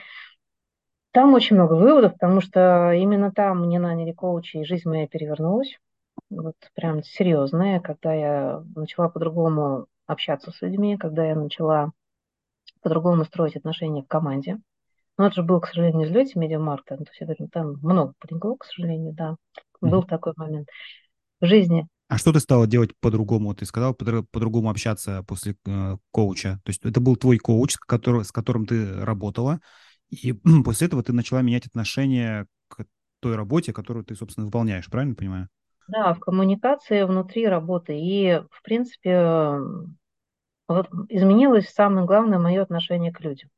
[1.11, 5.79] Там очень много выводов, потому что именно там мне наняли коуча, и жизнь моя перевернулась.
[6.29, 11.91] Вот прям серьезная, когда я начала по-другому общаться с людьми, когда я начала
[12.81, 14.57] по-другому строить отношения в команде.
[15.17, 16.97] Но это же был, к сожалению, взлете медиамаркта.
[16.97, 19.35] То есть это, там много полегло, к сожалению, да.
[19.81, 20.07] Был mm-hmm.
[20.07, 20.67] такой момент
[21.39, 21.87] в жизни.
[22.07, 23.53] А что ты стала делать по-другому?
[23.53, 26.59] Ты сказал по-другому общаться после э, коуча.
[26.63, 29.59] То есть это был твой коуч, который, с которым ты работала,
[30.09, 30.33] и
[30.65, 32.85] после этого ты начала менять отношение к
[33.19, 35.49] той работе, которую ты, собственно, выполняешь, правильно понимаю?
[35.89, 37.99] Да, в коммуникации внутри работы.
[37.99, 39.57] И, в принципе,
[41.09, 43.49] изменилось самое главное мое отношение к людям.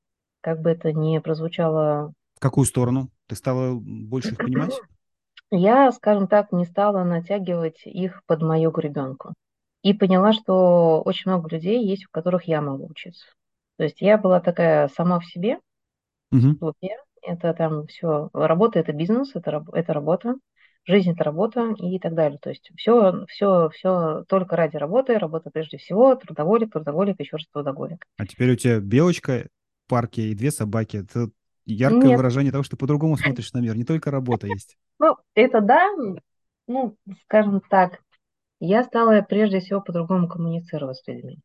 [0.42, 2.14] Как бы это ни прозвучало...
[2.36, 3.10] В какую сторону?
[3.28, 4.80] Ты стала больше их понимать?
[5.52, 9.34] Я, скажем так, не стала натягивать их под мою гребенку.
[9.84, 13.26] И поняла, что очень много людей есть, в которых я могу учиться.
[13.78, 15.60] То есть я была такая сама в себе.
[16.32, 16.74] Угу.
[17.24, 20.36] Это там все, работа это бизнес, это, это работа
[20.86, 22.40] жизнь это работа и так далее.
[22.40, 27.48] То есть все, все, все только ради работы, работа прежде всего, трудоголик, трудоголик, еще раз
[27.48, 28.06] трудоголик.
[28.18, 29.48] А теперь у тебя белочка
[29.86, 30.98] в парке и две собаки.
[30.98, 31.30] Это
[31.66, 32.18] яркое Нет.
[32.18, 33.76] выражение того, что по-другому смотришь на мир.
[33.76, 34.78] Не только работа есть.
[35.00, 35.90] Ну, это да,
[36.68, 38.00] ну, скажем так,
[38.60, 41.40] я стала прежде всего по-другому коммуницировать с людьми.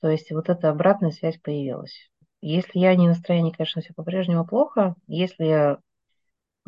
[0.00, 2.10] То есть вот эта обратная связь появилась.
[2.40, 4.94] Если я не настроение, конечно, все по-прежнему плохо.
[5.06, 5.78] Если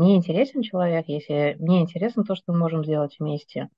[0.01, 3.69] мне интересен человек, если мне интересно то, что мы можем сделать вместе,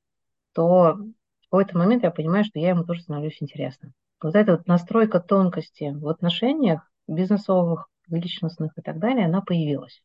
[0.54, 3.92] то в какой-то момент я понимаю, что я ему тоже становлюсь интересным.
[4.22, 10.00] Вот эта вот настройка тонкости в отношениях бизнесовых, личностных и так далее, она появилась.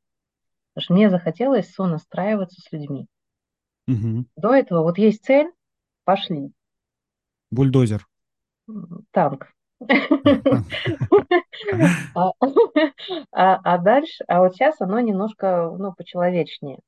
[0.74, 3.06] Потому что мне захотелось сонастраиваться с людьми.
[3.88, 4.26] Угу.
[4.38, 5.52] До этого вот есть цель,
[6.04, 6.52] пошли.
[7.52, 8.08] Бульдозер.
[9.12, 9.54] Танк.
[12.14, 12.32] А,
[13.64, 16.80] а, дальше, а вот сейчас оно немножко, ну, почеловечнее.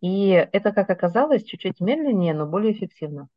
[0.00, 3.28] И это, как оказалось, чуть-чуть медленнее, но более эффективно.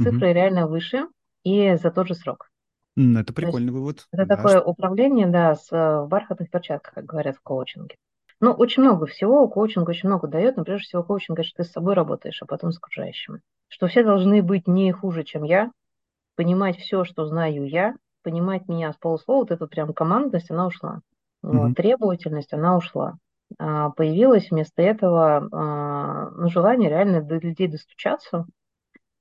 [0.00, 1.06] Цифры реально выше
[1.44, 2.50] и за тот же срок.
[2.96, 4.06] Это прикольный вывод.
[4.12, 7.94] Это такое управление, да, с э, бархатных перчатках, как говорят в коучинге.
[8.40, 11.72] Ну, очень много всего, коучинг очень много дает, но прежде всего коучинг, что ты с
[11.72, 13.40] собой работаешь, а потом с окружающими.
[13.68, 15.70] Что все должны быть не хуже, чем я,
[16.38, 21.00] понимать все, что знаю я, понимать меня с полуслова, вот эта прям командность, она ушла.
[21.42, 21.74] Вот, mm-hmm.
[21.74, 23.16] Требовательность, она ушла.
[23.58, 28.46] А, появилось вместо этого а, ну, желание реально до людей достучаться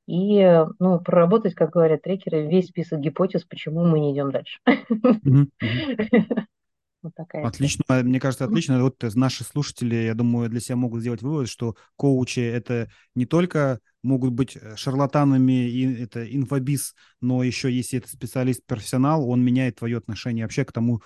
[0.07, 4.59] и ну, проработать, как говорят трекеры, весь список гипотез, почему мы не идем дальше.
[4.67, 6.45] Mm-hmm.
[7.07, 8.03] Вот такая Отлично, история.
[8.03, 8.83] мне кажется, отлично.
[8.83, 13.79] Вот наши слушатели, я думаю, для себя могут сделать вывод, что коучи это не только
[14.03, 19.97] могут быть э, шарлатанами и это инфобиз, но еще если это специалист-профессионал, он меняет твое
[19.97, 21.01] отношение вообще к тому,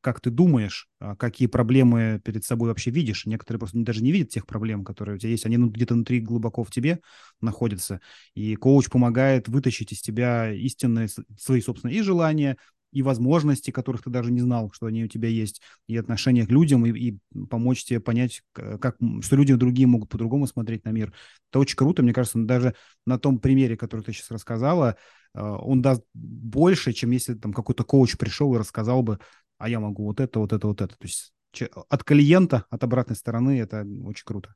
[0.00, 3.26] как ты думаешь, а какие проблемы перед собой вообще видишь.
[3.26, 5.46] Некоторые просто даже не видят тех проблем, которые у тебя есть.
[5.46, 7.00] Они где-то внутри глубоко в тебе
[7.40, 8.00] находятся.
[8.34, 12.56] И коуч помогает вытащить из тебя истинные свои собственные и желания,
[12.96, 16.50] и возможности, которых ты даже не знал, что они у тебя есть, и отношения к
[16.50, 17.18] людям, и, и
[17.50, 21.12] помочь тебе понять, как, что люди другие могут по-другому смотреть на мир.
[21.50, 22.74] Это очень круто, мне кажется, даже
[23.04, 24.96] на том примере, который ты сейчас рассказала,
[25.34, 29.18] э, он даст больше, чем если там какой-то коуч пришел и рассказал бы,
[29.58, 30.94] а я могу вот это, вот это, вот это.
[30.96, 34.54] То есть от клиента, от обратной стороны это очень круто.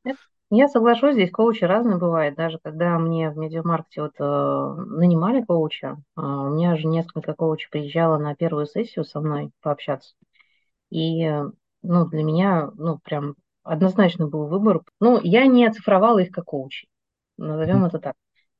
[0.52, 2.34] Я соглашусь, здесь коучи разные бывают.
[2.34, 7.68] Даже когда мне в медиамаркете вот, э, нанимали коуча, э, у меня же несколько коучей
[7.70, 10.16] приезжало на первую сессию со мной пообщаться.
[10.90, 11.24] И
[11.82, 14.82] ну, для меня ну, прям однозначно был выбор.
[14.98, 16.88] Ну, я не оцифровала их как коучи,
[17.38, 17.88] назовем mm-hmm.
[17.88, 18.16] это так.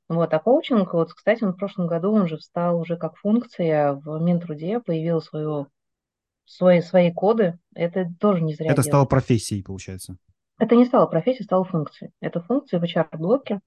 [0.09, 3.93] Вот, а коучинг, вот, кстати, он в прошлом году, он же встал уже как функция
[3.93, 5.68] в Минтруде, появил свою,
[6.51, 7.59] свои, свои коды.
[7.74, 8.66] Это тоже не зря.
[8.66, 8.88] Это делать.
[8.88, 10.16] стало профессией, получается.
[10.59, 12.12] Это не стало профессией, стало функцией.
[12.20, 13.61] Это функция в HR-блоке.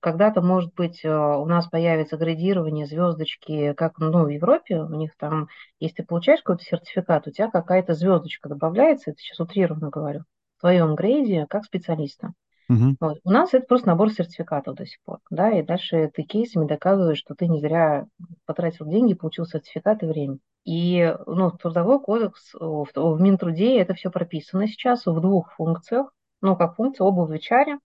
[0.00, 5.12] Когда-то, может быть, э, у нас появится градирование, звездочки, как ну, в Европе, у них
[5.16, 5.48] там,
[5.80, 10.24] если ты получаешь какой-то сертификат, у тебя какая-то звездочка добавляется, это сейчас утрированно говорю,
[10.56, 12.32] в твоем грейде как специалиста.
[12.68, 12.96] Угу.
[13.00, 13.18] Вот.
[13.24, 17.18] У нас это просто набор сертификатов до сих пор, да, и дальше ты кейсами доказываешь,
[17.18, 18.06] что ты не зря
[18.44, 20.38] потратил деньги, получил сертификат и время.
[20.68, 26.56] И ну, трудовой кодекс в, в Минтруде это все прописано сейчас в двух функциях ну,
[26.56, 27.78] как функция обувь в HR.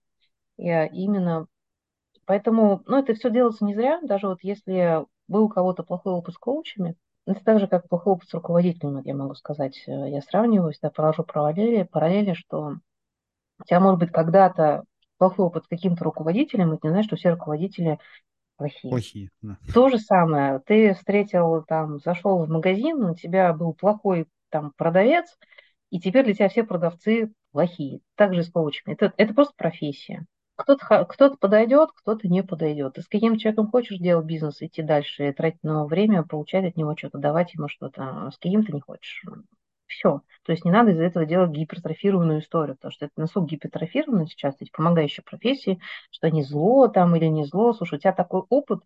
[0.57, 1.47] И именно
[2.25, 6.35] поэтому, ну, это все делается не зря, даже вот если был у кого-то плохой опыт
[6.35, 9.81] с коучами, это так же, как плохой опыт с руководителем, я могу сказать.
[9.87, 12.75] Я сравниваю, всегда провожу параллели, параллели, что
[13.59, 14.83] у тебя может быть когда-то
[15.17, 17.97] плохой опыт с каким-то руководителем, это не значит, что все руководители
[18.63, 18.89] плохие.
[18.91, 19.57] Плохие, да.
[19.73, 20.59] То же самое.
[20.65, 25.37] Ты встретил, там, зашел в магазин, у тебя был плохой там продавец,
[25.89, 27.99] и теперь для тебя все продавцы плохие.
[28.15, 28.93] Также с коучами.
[28.93, 30.25] Это, это просто профессия.
[30.55, 32.93] Кто-то кто подойдет, кто-то не подойдет.
[32.93, 36.77] Ты с каким человеком хочешь делать бизнес, идти дальше, тратить на него время, получать от
[36.77, 39.25] него что-то, давать ему что-то, а с каким-то не хочешь.
[39.93, 40.21] Все.
[40.43, 44.55] То есть не надо из-за этого делать гипертрофированную историю, потому что это настолько гипертрофировано сейчас,
[44.59, 45.79] эти помогающие профессии,
[46.11, 47.73] что не зло там или не зло.
[47.73, 48.81] Слушай, у тебя такой опыт,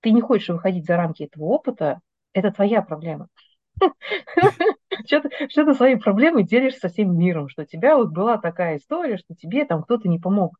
[0.00, 2.00] ты не хочешь выходить за рамки этого опыта,
[2.32, 3.28] это твоя проблема.
[5.06, 9.18] что ты, свои проблемы делишь со всем миром, что у тебя вот была такая история,
[9.18, 10.56] что тебе там кто-то не помог.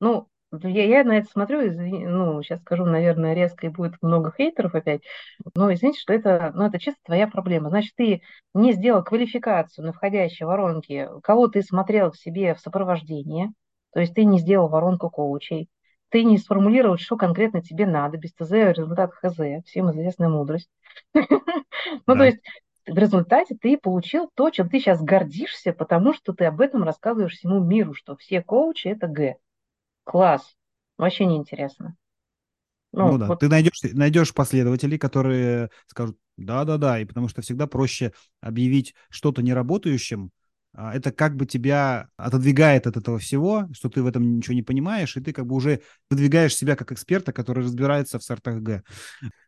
[0.00, 4.74] Ну, я, я на это смотрю, ну, сейчас скажу, наверное, резко и будет много хейтеров
[4.74, 5.02] опять,
[5.54, 7.68] но извините, что это, ну, это чисто твоя проблема.
[7.68, 8.22] Значит, ты
[8.54, 13.52] не сделал квалификацию на входящей воронке, кого ты смотрел в себе в сопровождении,
[13.92, 15.68] то есть ты не сделал воронку коучей,
[16.10, 20.70] ты не сформулировал, что конкретно тебе надо, без ТЗ результат ХЗ, всем известная мудрость.
[22.06, 22.40] Ну, то есть
[22.86, 27.34] в результате ты получил то, чем ты сейчас гордишься, потому что ты об этом рассказываешь
[27.34, 29.36] всему миру, что все коучи– это Г.
[30.06, 30.56] Класс.
[30.96, 31.96] Вообще неинтересно.
[32.92, 33.40] Ну, ну да, вот...
[33.40, 40.30] ты найдешь, найдешь последователей, которые скажут да-да-да, и потому что всегда проще объявить что-то неработающим,
[40.76, 45.16] это как бы тебя отодвигает от этого всего, что ты в этом ничего не понимаешь,
[45.16, 48.82] и ты как бы уже выдвигаешь себя как эксперта, который разбирается в сортах Г.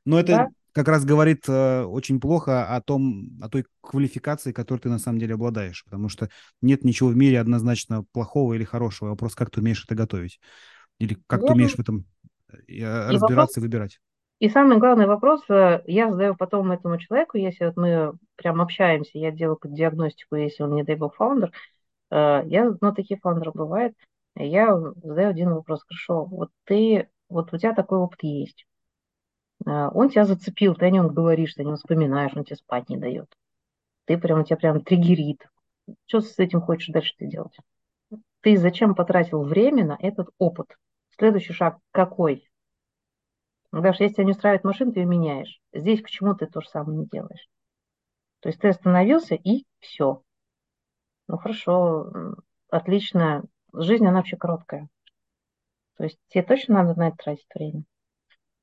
[0.07, 0.49] Но это да?
[0.73, 5.19] как раз говорит э, очень плохо о том, о той квалификации, которой ты на самом
[5.19, 6.31] деле обладаешь, потому что
[6.63, 9.11] нет ничего в мире однозначно плохого или хорошего.
[9.11, 10.41] Вопрос, как ты умеешь это готовить,
[10.99, 11.47] или как Верно.
[11.47, 12.07] ты умеешь в этом
[12.49, 14.01] э, разбираться и, вопрос, и выбирать.
[14.41, 19.19] И самый главный вопрос э, я задаю потом этому человеку, если вот мы прям общаемся,
[19.19, 21.51] я делаю диагностику, если он, не дай бог, фаундер,
[22.11, 23.97] э, я, ну, такие фаундеры бывают,
[24.37, 28.65] я задаю один вопрос, хорошо, вот ты, вот у тебя такой опыт есть,
[29.67, 32.89] э, он тебя зацепил, ты о нем говоришь, ты о нем вспоминаешь, он тебе спать
[32.89, 33.29] не дает,
[34.05, 35.49] ты прям, у тебя прям триггерит,
[36.07, 37.57] что с этим хочешь дальше ты делать?
[38.43, 40.77] Ты зачем потратил время на этот опыт?
[41.17, 42.49] Следующий шаг какой?
[43.73, 45.61] Ну, даже если тебя не устраивает машина, ты ее меняешь.
[45.73, 47.49] Здесь почему ты то же самое не делаешь?
[48.41, 50.23] То есть ты остановился и все.
[51.27, 52.35] Ну хорошо,
[52.71, 53.45] отлично.
[53.75, 54.89] Жизнь, она вообще короткая.
[55.97, 57.85] То есть тебе точно надо на это тратить время?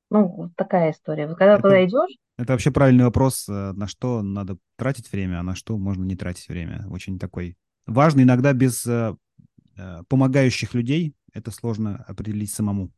[0.10, 1.28] Ну, такая история.
[1.28, 2.18] Вот когда это, туда идешь...
[2.38, 6.16] Это вообще правильный вопрос, э, на что надо тратить время, а на что можно не
[6.16, 6.86] тратить время.
[6.90, 8.24] Очень такой важный.
[8.24, 9.16] Иногда без э,
[9.78, 12.92] э, помогающих людей это сложно определить самому.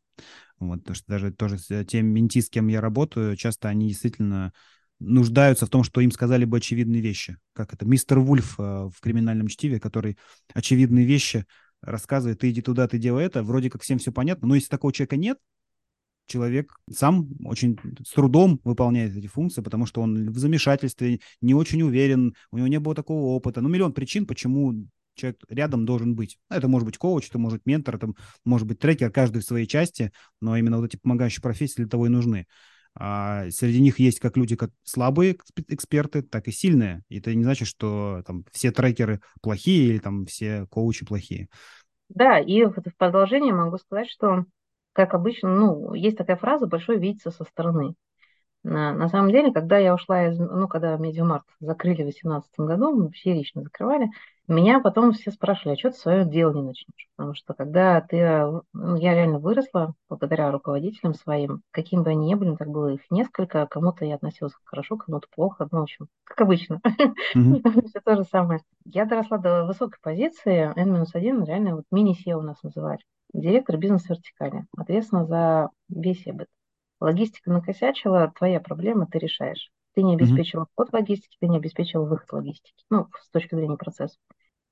[0.59, 4.53] Вот, потому что даже тоже те менти, с кем я работаю, часто они действительно
[4.99, 7.37] нуждаются в том, что им сказали бы очевидные вещи.
[7.53, 7.85] Как это?
[7.85, 10.17] Мистер Вульф в криминальном чтиве, который
[10.53, 11.45] очевидные вещи
[11.81, 14.91] рассказывает, ты иди туда, ты делай это, вроде как всем все понятно, но если такого
[14.91, 15.37] человека нет,
[16.25, 21.83] человек сам очень с трудом выполняет эти функции, потому что он в замешательстве, не очень
[21.83, 23.61] уверен, у него не было такого опыта.
[23.61, 24.87] Ну, миллион причин, почему
[25.17, 26.37] человек рядом должен быть.
[26.49, 28.09] Это может быть коуч, это может быть ментор, это
[28.45, 32.05] может быть трекер, каждый в своей части, но именно вот эти помогающие профессии для того
[32.05, 32.47] и нужны.
[32.99, 35.37] А среди них есть как люди, как слабые
[35.67, 37.03] эксперты, так и сильные.
[37.09, 41.47] И это не значит, что там все трекеры плохие или там все коучи плохие.
[42.09, 44.45] Да, и в продолжение могу сказать, что
[44.93, 47.93] как обычно, ну, есть такая фраза «большой видится со стороны».
[48.67, 52.91] На, самом деле, когда я ушла из, ну, когда Media Markt закрыли в 2018 году,
[52.91, 54.09] мы все лично закрывали,
[54.49, 57.07] меня потом все спрашивали, а что ты свое дело не начнешь?
[57.15, 58.17] Потому что когда ты,
[58.73, 63.01] ну, я реально выросла благодаря руководителям своим, каким бы они ни были, так было их
[63.09, 66.81] несколько, кому-то я относилась хорошо, кому-то плохо, ну, в общем, как обычно.
[67.33, 68.59] Все то же самое.
[68.83, 72.99] Я доросла до высокой позиции, N-1, реально вот мини-SEO у нас называли
[73.33, 76.47] директор бизнес-вертикали, ответственно за весь EBIT.
[76.99, 79.71] Логистика накосячила, твоя проблема, ты решаешь.
[79.93, 80.67] Ты не обеспечил mm-hmm.
[80.73, 84.17] вход логистики, ты не обеспечил выход логистики, ну, с точки зрения процесса.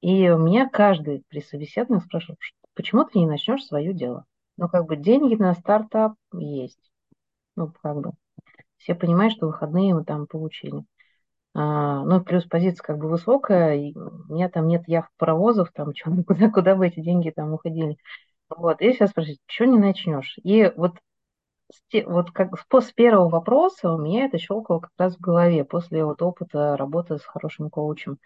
[0.02, 2.38] И у меня каждый при собеседовании спрашивал,
[2.76, 4.26] почему ты не начнешь свое дело?
[4.58, 6.92] Ну, как бы деньги на стартап есть.
[7.56, 8.12] Ну, как бы.
[8.78, 10.84] Все понимают, что выходные мы там получили.
[11.56, 15.94] А, ну, плюс позиция как бы высокая, и у меня там нет яхт паровозов, там,
[15.94, 17.98] чё, куда, куда бы эти деньги там уходили.
[18.50, 20.38] Вот, и сейчас спросить, что не начнешь?
[20.44, 20.98] И вот,
[22.06, 26.22] вот как с первого вопроса у меня это щелкало как раз в голове после вот
[26.22, 28.18] опыта работы с хорошим коучем,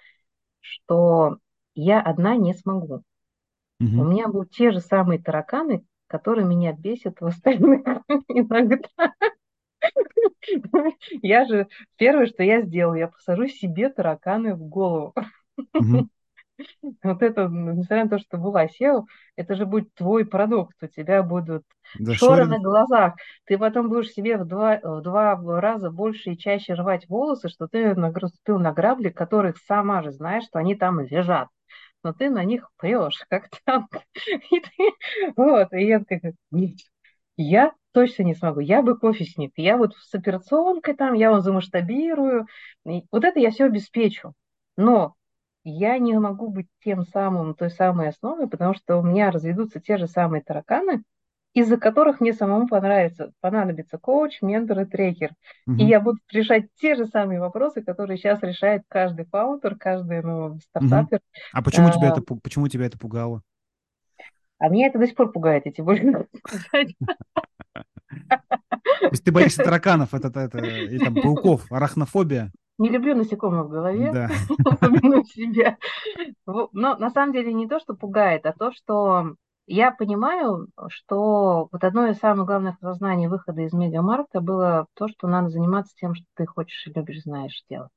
[0.60, 1.38] что
[1.76, 3.04] я одна не смогу.
[3.80, 4.02] Угу.
[4.02, 7.84] У меня будут те же самые тараканы, которые меня бесят в остальных
[8.28, 8.90] иногда.
[11.22, 15.14] Я же первое, что я сделаю, я посажу себе тараканы в голову.
[15.74, 16.10] Угу.
[17.04, 19.04] Вот это, несмотря на то, что была SEO,
[19.36, 21.64] это же будет твой продукт, у тебя будут
[21.98, 26.38] да, шоры на глазах, ты потом будешь себе в два, в два раза больше и
[26.38, 31.00] чаще рвать волосы, что ты наступил на грабли, которых сама же знаешь, что они там
[31.00, 31.48] лежат
[32.04, 33.90] но ты на них прешь, как танк.
[34.52, 36.78] И ты, вот, и я такая, нет,
[37.38, 38.60] я точно не смогу.
[38.60, 39.54] Я бы офисник.
[39.56, 42.48] Я вот с операционкой там, я вам замасштабирую.
[42.86, 44.34] И вот это я все обеспечу.
[44.78, 45.16] Но
[45.64, 49.98] я не могу быть тем самым, той самой основой, потому что у меня разведутся те
[49.98, 51.04] же самые тараканы,
[51.54, 55.32] из-за которых мне самому понравится, понадобится коуч, ментор и трекер.
[55.68, 55.78] Угу.
[55.78, 60.60] И я буду решать те же самые вопросы, которые сейчас решает каждый фаундер, каждый ну,
[60.60, 61.18] стартапер.
[61.18, 61.24] Угу.
[61.54, 63.42] А почему, а, тебя это, почему тебя это пугало?
[64.60, 66.28] А меня это до сих пор пугает, тебе больше
[69.00, 72.52] То есть ты боишься тараканов, это, это, или там пауков, арахнофобия?
[72.80, 74.30] Не люблю насекомых в голове, да.
[74.66, 75.78] упомяну себя.
[76.46, 79.36] Но на самом деле не то, что пугает, а то, что
[79.68, 85.28] я понимаю, что вот одно из самых главных осознаний выхода из медиамаркта было то, что
[85.28, 87.92] надо заниматься тем, что ты хочешь и любишь, знаешь делать.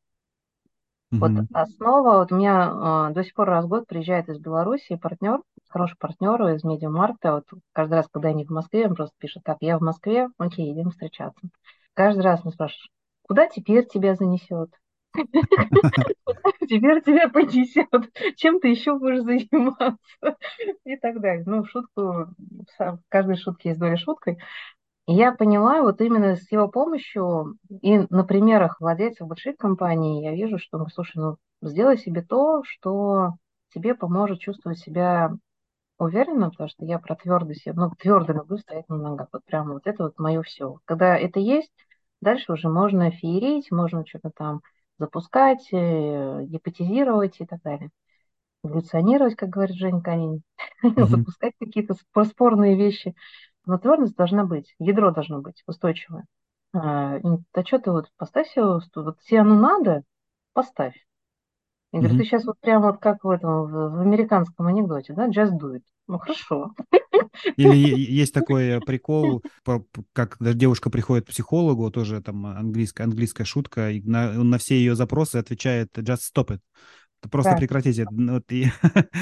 [1.12, 1.18] Mm-hmm.
[1.18, 4.96] Вот основа, вот у меня э, до сих пор раз в год приезжает из Беларуси
[4.96, 7.34] партнер, хороший партнер из медиамаркта.
[7.34, 10.72] Вот каждый раз, когда они в Москве, он просто пишет, так, я в Москве, окей,
[10.72, 11.40] идем встречаться.
[11.94, 12.90] Каждый раз мы спрашиваем,
[13.32, 14.70] куда теперь тебя занесет?
[16.68, 17.88] Теперь тебя понесет.
[18.36, 20.36] Чем ты еще будешь заниматься?
[20.84, 21.42] И так далее.
[21.46, 22.26] Ну, шутку,
[22.78, 24.36] в каждой шутке есть доля шуткой.
[25.06, 30.58] Я поняла, вот именно с его помощью и на примерах владельцев больших компаний я вижу,
[30.58, 33.30] что, ну, слушай, ну, сделай себе то, что
[33.72, 35.32] тебе поможет чувствовать себя
[35.98, 39.28] уверенно, потому что я про твердость, ну, твердо люблю стоять на ногах.
[39.32, 40.80] Вот прямо вот это вот мое все.
[40.84, 41.72] Когда это есть,
[42.22, 44.62] дальше уже можно феерить, можно что-то там
[44.98, 47.90] запускать, э, гипотезировать и так далее.
[48.64, 50.42] Эволюционировать, как говорит Женя Канин,
[50.84, 51.04] mm-hmm.
[51.04, 51.94] запускать какие-то
[52.24, 53.14] спорные вещи.
[53.66, 56.24] Но твердость должна быть, ядро должно быть устойчивое.
[56.74, 57.18] А,
[57.64, 60.02] что ты вот поставь себе, вот тебе оно надо,
[60.52, 60.94] поставь.
[61.92, 62.18] Я говорю, mm-hmm.
[62.18, 65.74] ты сейчас вот прямо вот как в этом, в, в американском анекдоте, да, just do
[65.74, 65.82] it.
[66.12, 66.74] Ну, хорошо.
[67.56, 69.42] Или есть такой прикол,
[70.12, 74.74] как девушка приходит к психологу, тоже там английская, английская шутка, и на, он на все
[74.74, 76.60] ее запросы отвечает just stop it.
[77.30, 77.56] Просто да.
[77.56, 78.06] прекратите.
[78.10, 78.66] Вот и...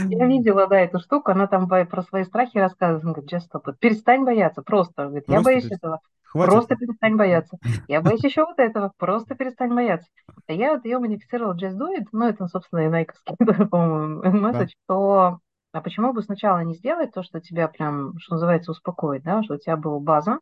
[0.09, 3.63] Я видела, да, эту штуку, она там про свои страхи рассказывает, он говорит, just stop
[3.67, 3.77] it.
[3.79, 5.05] Перестань бояться, просто.
[5.05, 5.77] Говорит, я боюсь перест...
[5.77, 6.01] этого.
[6.25, 6.53] Хватит.
[6.53, 7.59] Просто перестань бояться.
[7.87, 8.93] Я боюсь еще вот этого.
[8.97, 10.09] Просто перестань бояться.
[10.47, 13.37] А я вот ее модифицировала Just Do It, ну, это, собственно, и найковский,
[13.69, 15.39] по-моему, месседж, то
[15.73, 19.55] а почему бы сначала не сделать то, что тебя прям, что называется, успокоит, да, что
[19.55, 20.41] у тебя была база,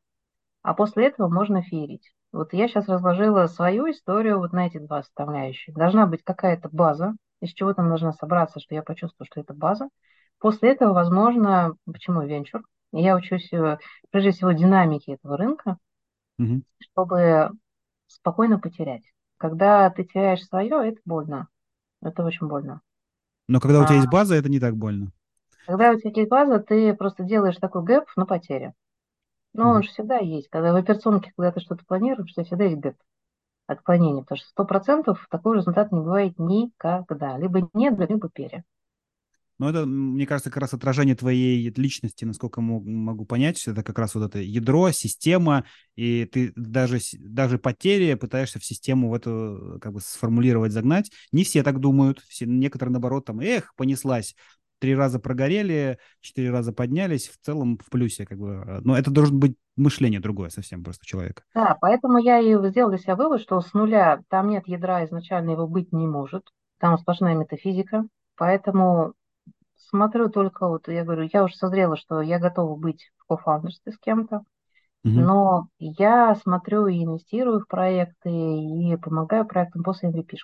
[0.62, 2.12] а после этого можно феерить.
[2.33, 5.74] Вот я сейчас разложила свою историю вот на эти два составляющие.
[5.74, 9.89] Должна быть какая-то база, из чего там должна собраться, что я почувствую, что это база.
[10.39, 12.62] После этого, возможно, почему венчур?
[12.93, 13.79] Я учусь, э,
[14.11, 15.79] прежде всего, динамике этого рынка,
[16.39, 16.62] угу.
[16.79, 17.51] чтобы
[18.07, 19.03] спокойно потерять.
[19.37, 21.49] Когда ты теряешь свое, это больно.
[22.03, 22.81] Это очень больно.
[23.47, 25.12] Но когда у тебя а, есть база, это не так больно.
[25.69, 28.73] Когда у тебя есть база, ты просто делаешь такой gap на потере.
[29.55, 30.49] Ну, mm он же всегда есть.
[30.49, 32.97] Когда в операционке, когда ты что-то планируешь, у тебя всегда есть gap
[33.66, 37.39] отклонение, потому что сто процентов такой результат не бывает никогда.
[37.39, 38.64] Либо нет, либо пере.
[39.59, 44.14] Ну, это, мне кажется, как раз отражение твоей личности, насколько могу понять, это как раз
[44.14, 45.64] вот это ядро, система,
[45.97, 51.11] и ты даже, даже потери пытаешься в систему в эту как бы сформулировать, загнать.
[51.33, 54.37] Не все так думают, все, некоторые, наоборот, там, эх, понеслась,
[54.79, 58.81] три раза прогорели, четыре раза поднялись, в целом в плюсе, как бы.
[58.85, 61.43] Но это должен быть мышление другое совсем просто человека.
[61.55, 65.51] Да, поэтому я и сделала для себя вывод, что с нуля там нет ядра, изначально
[65.51, 66.45] его быть не может,
[66.79, 68.07] там сплошная метафизика,
[68.37, 69.14] поэтому
[69.89, 73.99] смотрю только вот, я говорю, я уже созрела, что я готова быть в кофаундерстве с
[73.99, 74.45] кем-то, угу.
[75.05, 80.37] но я смотрю и инвестирую в проекты, и помогаю проектам после MVP.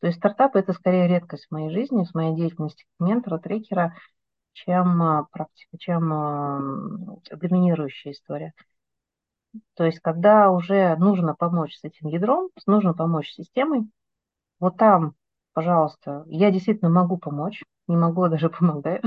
[0.00, 3.94] То есть стартапы– это скорее редкость в моей жизни, в моей деятельности ментора, трекера,
[4.52, 6.60] чем а, практика, чем а,
[7.32, 8.52] доминирующая история.
[9.74, 13.88] То есть когда уже нужно помочь с этим ядром, нужно помочь с системой,
[14.60, 15.14] вот там,
[15.52, 19.02] пожалуйста, я действительно могу помочь, не могу, а даже помогаю.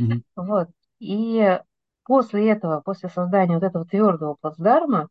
[0.00, 0.22] Mm-hmm.
[0.36, 0.68] Вот.
[0.98, 1.60] И
[2.04, 5.08] после этого, после создания вот этого твердого плацдарма,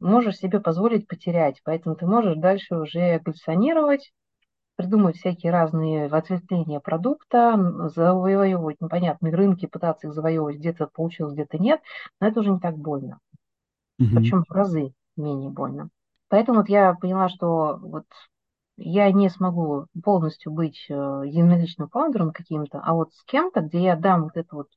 [0.00, 1.60] можешь себе позволить потерять.
[1.64, 4.12] Поэтому ты можешь дальше уже эволюционировать,
[4.76, 7.56] придумывать всякие разные ответвления продукта,
[7.94, 11.80] завоевывать непонятные рынки, пытаться их завоевывать, где-то получилось, где-то нет,
[12.20, 13.18] но это уже не так больно.
[13.98, 14.08] Угу.
[14.14, 15.88] Причем в разы менее больно.
[16.28, 18.04] Поэтому вот я поняла, что вот
[18.76, 23.96] я не смогу полностью быть э, единоличным фаундером каким-то, а вот с кем-то, где я
[23.96, 24.68] дам вот эту вот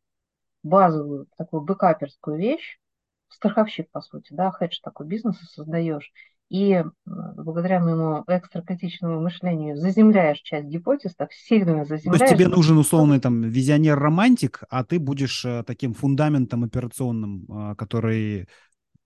[0.64, 2.80] базовую такую бэкаперскую вещь,
[3.28, 6.12] страховщик, по сути, да, хедж такой бизнеса создаешь,
[6.50, 12.20] и благодаря моему экстракритичному мышлению заземляешь часть гипотез, так сильно заземляешь.
[12.20, 17.76] То есть тебе нужен условный там визионер-романтик, а ты будешь э, таким фундаментом операционным, э,
[17.76, 18.48] который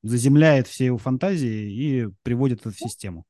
[0.03, 3.25] заземляет все его фантазии и приводит это в систему.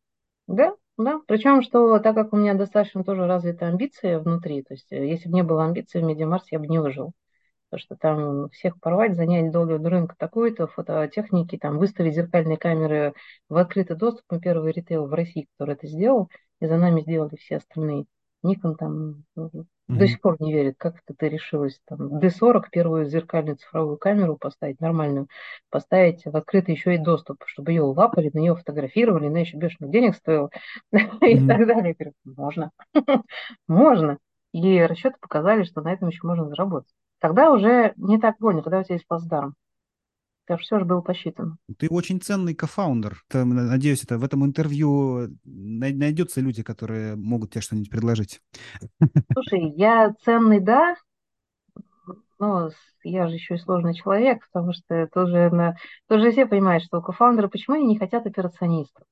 [0.47, 1.20] Да, да.
[1.28, 5.28] Причем, что так как у меня достаточно тоже развиты амбиции внутри, то есть э, если
[5.28, 7.14] бы не было амбиций в Media Markt, я бы не выжил
[7.74, 13.15] то что там всех порвать, занять долю рынка такой-то, фототехники, там выставить зеркальные камеры
[13.49, 14.24] в открытый доступ.
[14.30, 16.30] Мы первый ритейл в России, который это сделал,
[16.61, 18.05] и за нами сделали все остальные.
[18.43, 19.65] Nikon там mm-hmm.
[19.88, 21.82] до сих пор не верит, как это ты решилась.
[21.88, 25.28] Там, D40, первую зеркальную цифровую камеру поставить, нормальную,
[25.71, 29.89] поставить в открытый еще и доступ, чтобы ее лапали, на нее фотографировали, она еще бешеных
[29.89, 30.51] денег стоила
[30.91, 31.95] и так далее.
[32.24, 32.69] Можно,
[33.67, 34.19] можно.
[34.51, 36.93] И расчеты показали, что на этом еще можно заработать
[37.24, 39.55] тогда уже не так больно, когда у тебя есть плацдарм.
[40.45, 41.55] Так что все же было посчитано.
[41.80, 43.24] Ты очень ценный кофаундер.
[43.32, 48.41] Надеюсь, это в этом интервью найдется люди, которые могут тебе что-нибудь предложить.
[49.32, 50.97] Слушай, я ценный, да,
[52.39, 52.71] но
[53.05, 55.78] я же еще и сложный человек, потому что тоже,
[56.09, 59.05] тоже все понимают, что кофаундеры, почему они не хотят операционистов?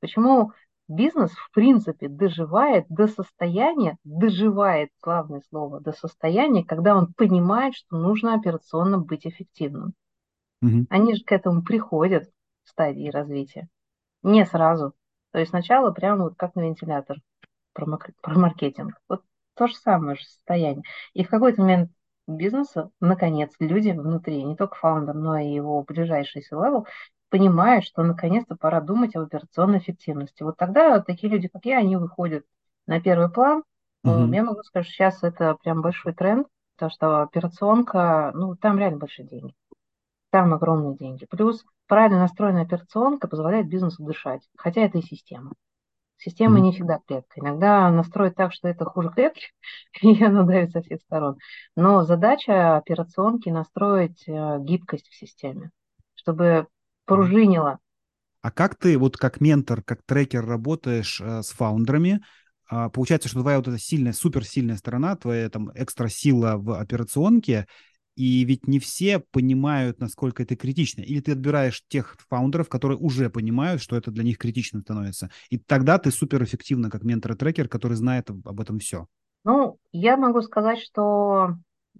[0.00, 0.50] Почему
[0.88, 7.96] бизнес, в принципе, доживает до состояния, доживает, главное слово, до состояния, когда он понимает, что
[7.96, 9.94] нужно операционно быть эффективным.
[10.62, 10.86] Угу.
[10.90, 12.28] Они же к этому приходят
[12.64, 13.68] в стадии развития.
[14.22, 14.94] Не сразу.
[15.32, 17.18] То есть сначала прямо вот как на вентилятор
[17.72, 18.94] про, про маркетинг.
[19.08, 19.22] Вот
[19.54, 20.82] то же самое же состояние.
[21.14, 21.90] И в какой-то момент
[22.26, 26.86] бизнеса, наконец, люди внутри, не только founder, но и его ближайший level,
[27.36, 30.42] понимают, что наконец-то пора думать об операционной эффективности.
[30.42, 32.46] Вот тогда такие люди, как я, они выходят
[32.86, 33.62] на первый план.
[34.04, 34.32] Угу.
[34.32, 38.98] Я могу сказать, что сейчас это прям большой тренд, потому что операционка, ну, там реально
[38.98, 39.54] большие деньги.
[40.30, 41.26] Там огромные деньги.
[41.26, 45.52] Плюс правильно настроенная операционка позволяет бизнесу дышать, хотя это и система.
[46.16, 47.40] Система mm не всегда клетка.
[47.40, 49.48] Иногда настроить так, что это хуже клетки,
[50.00, 51.36] и она давит со всех сторон.
[51.76, 55.70] Но задача операционки настроить э, гибкость в системе,
[56.14, 56.68] чтобы
[57.06, 57.78] пружинило.
[58.42, 62.22] А как ты, вот как ментор, как трекер работаешь э, с фаундерами?
[62.70, 67.66] Э, получается, что твоя вот эта сильная, суперсильная сторона, твоя там экстра сила в операционке,
[68.16, 71.02] и ведь не все понимают, насколько это критично.
[71.02, 75.30] Или ты отбираешь тех фаундеров, которые уже понимают, что это для них критично становится.
[75.50, 79.06] И тогда ты суперэффективно, как ментор и трекер, который знает об этом все.
[79.44, 81.56] Ну, я могу сказать, что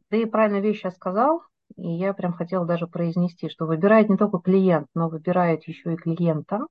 [0.09, 1.43] ты правильно вещь сейчас сказал.
[1.77, 5.97] И я прям хотела даже произнести, что выбирает не только клиент, но выбирает еще и
[5.97, 6.67] клиента,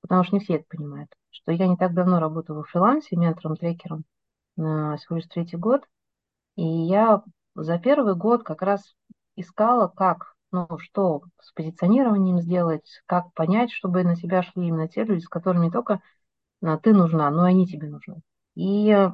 [0.00, 3.56] потому что не все это понимают, что я не так давно работаю во фрилансе ментором,
[3.56, 4.04] трекером,
[4.56, 5.82] всего лишь третий год,
[6.56, 7.22] и я
[7.54, 8.94] за первый год как раз
[9.36, 15.04] искала, как, ну, что с позиционированием сделать, как понять, чтобы на себя шли именно те
[15.04, 16.00] люди, с которыми не только
[16.62, 18.20] а, ты нужна, но и они тебе нужны.
[18.54, 19.08] И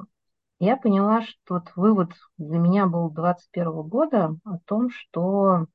[0.59, 5.67] я поняла, что вот вывод для меня был 21 года о том, что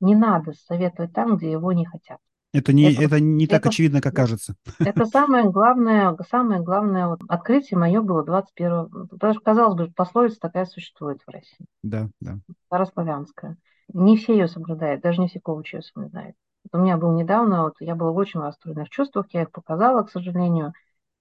[0.00, 2.18] не надо советовать там, где его не хотят.
[2.52, 4.54] Это не, это, это не так это, очевидно, как кажется.
[4.78, 10.64] Это самое главное, самое главное вот, открытие мое было 21 Даже, казалось бы, пословица такая
[10.64, 11.66] существует в России.
[11.82, 12.38] Да, да.
[12.66, 13.56] Старославянская.
[13.92, 16.36] Не все ее соблюдают, даже не все коучи ее соблюдают.
[16.64, 20.02] Вот у меня был недавно, вот я была в очень расстроенных чувствах, я их показала,
[20.02, 20.72] к сожалению.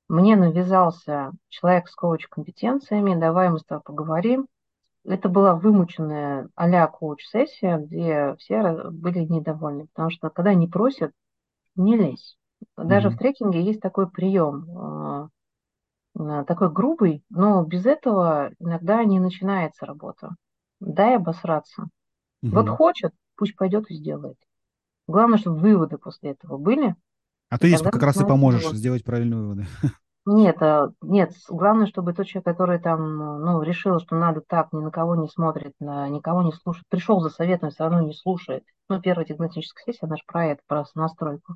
[0.07, 4.47] Мне навязался человек с коуч-компетенциями, давай мы с тобой поговорим.
[5.03, 11.11] Это была вымученная а-ля коуч-сессия, где все были недовольны, потому что когда они просят,
[11.75, 12.37] не лезь.
[12.75, 13.11] Даже mm-hmm.
[13.11, 15.29] в трекинге есть такой прием,
[16.15, 20.35] э, такой грубый, но без этого иногда не начинается работа.
[20.79, 21.83] Дай обосраться.
[22.43, 22.49] Mm-hmm.
[22.49, 24.37] Вот хочет, пусть пойдет и сделает.
[25.07, 26.95] Главное, чтобы выводы после этого были,
[27.49, 28.73] а ты здесь как раз и поможешь его.
[28.73, 29.65] сделать правильные выводы.
[30.29, 34.79] Нет, а, нет, главное, чтобы тот человек, который там, ну, решил, что надо так, ни
[34.79, 38.65] на кого не смотрит, на, никого не слушает, пришел за советом, все равно не слушает.
[38.89, 41.55] Ну, первая диагностическая сессия, она же про это, про настройку.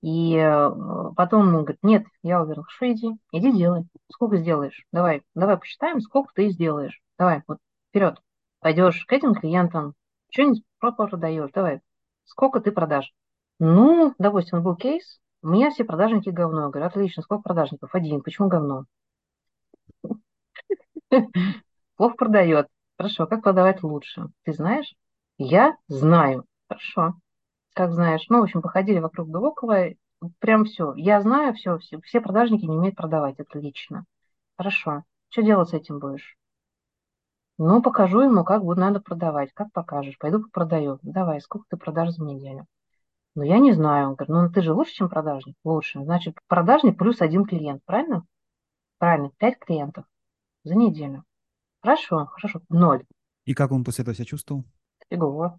[0.00, 0.70] И э,
[1.14, 3.86] потом он говорит, нет, я уверен, хорошо, иди, иди делай.
[4.10, 4.86] Сколько сделаешь?
[4.92, 7.02] Давай, давай посчитаем, сколько ты сделаешь.
[7.18, 7.58] Давай, вот,
[7.90, 8.16] вперед.
[8.60, 9.92] Пойдешь к этим клиентам,
[10.30, 11.80] что-нибудь продаешь, давай.
[12.24, 13.12] Сколько ты продашь?
[13.60, 16.62] Ну, допустим, был кейс, у меня все продажники говно.
[16.62, 17.94] Я говорю, отлично, сколько продажников?
[17.94, 18.22] Один.
[18.22, 18.86] Почему говно?
[21.96, 22.68] Плохо продает.
[22.96, 24.28] Хорошо, как продавать лучше?
[24.44, 24.94] Ты знаешь?
[25.36, 26.46] Я знаю.
[26.68, 27.14] Хорошо.
[27.74, 28.24] Как знаешь?
[28.30, 29.88] Ну, в общем, походили вокруг да около.
[30.38, 30.94] Прям все.
[30.96, 32.00] Я знаю все, все.
[32.00, 33.38] Все продажники не умеют продавать.
[33.40, 34.06] Отлично.
[34.56, 35.04] Хорошо.
[35.28, 36.38] Что делать с этим будешь?
[37.58, 39.52] Ну, покажу ему, как будет надо продавать.
[39.52, 40.16] Как покажешь?
[40.18, 40.98] Пойду продаю.
[41.02, 42.66] Давай, сколько ты продашь за неделю?
[43.34, 44.08] Ну, я не знаю.
[44.08, 45.56] Он говорит, ну, ты же лучше, чем продажник?
[45.64, 46.02] Лучше.
[46.02, 48.24] Значит, продажник плюс один клиент, правильно?
[48.98, 50.04] Правильно, пять клиентов
[50.64, 51.24] за неделю.
[51.80, 53.04] Хорошо, хорошо, ноль.
[53.44, 54.64] И как он после этого себя чувствовал?
[55.08, 55.58] Фигово.